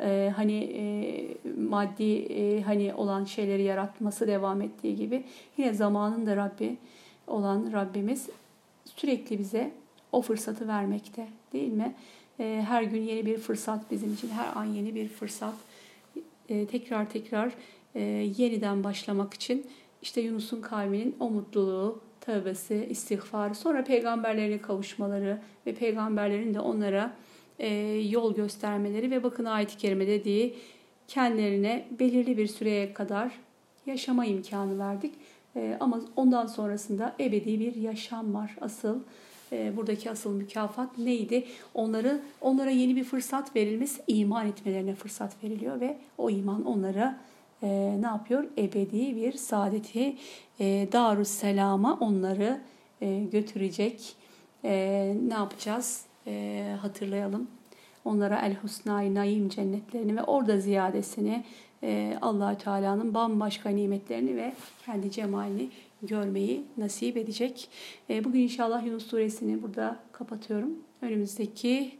[0.00, 0.84] e, hani e,
[1.60, 5.24] maddi e, hani olan şeyleri yaratması devam ettiği gibi
[5.56, 6.76] yine zamanın Rabbi
[7.26, 8.28] olan Rabbimiz
[8.84, 9.72] sürekli bize
[10.12, 11.94] o fırsatı vermekte değil mi?
[12.38, 15.54] Her gün yeni bir fırsat bizim için, her an yeni bir fırsat.
[16.48, 17.52] Tekrar tekrar
[18.38, 19.66] yeniden başlamak için
[20.02, 27.12] işte Yunus'un kalbinin o mutluluğu, tövbesi, istiğfarı, sonra peygamberlerine kavuşmaları ve peygamberlerin de onlara
[27.58, 27.68] e,
[28.10, 30.54] yol göstermeleri ve bakın ayet-i kerime dediği
[31.08, 33.32] kendilerine belirli bir süreye kadar
[33.86, 35.14] yaşama imkanı verdik.
[35.56, 38.56] E, ama ondan sonrasında ebedi bir yaşam var.
[38.60, 38.98] Asıl
[39.52, 41.44] e, buradaki asıl mükafat neydi?
[41.74, 47.18] Onları onlara yeni bir fırsat verilmesi, iman etmelerine fırsat veriliyor ve o iman onlara
[47.62, 48.44] e, ne yapıyor?
[48.58, 50.16] Ebedi bir saadeti
[50.60, 52.60] e, Darüsselam'a onları
[53.00, 54.16] e, götürecek.
[54.64, 54.72] E,
[55.28, 56.04] ne yapacağız?
[56.26, 57.48] E, hatırlayalım.
[58.04, 61.44] Onlara El Husna-i Naim cennetlerini ve orada ziyadesini
[61.82, 64.52] e, allah Teala'nın bambaşka nimetlerini ve
[64.86, 65.70] kendi cemalini
[66.02, 67.68] görmeyi nasip edecek.
[68.10, 70.70] E, bugün inşallah Yunus suresini burada kapatıyorum.
[71.02, 71.98] Önümüzdeki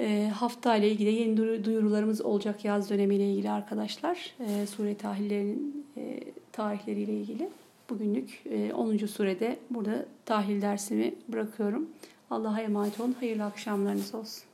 [0.00, 4.34] e, hafta ile ilgili yeni duyurularımız olacak yaz dönemiyle ilgili arkadaşlar.
[4.40, 6.20] E, sure tahillerinin e,
[6.52, 7.48] tarihleriyle ilgili.
[7.90, 8.96] Bugünlük e, 10.
[8.96, 11.90] surede burada tahlil dersimi bırakıyorum.
[12.30, 13.16] Allah'a emanet olun.
[13.20, 14.49] Hayırlı akşamlarınız olsun.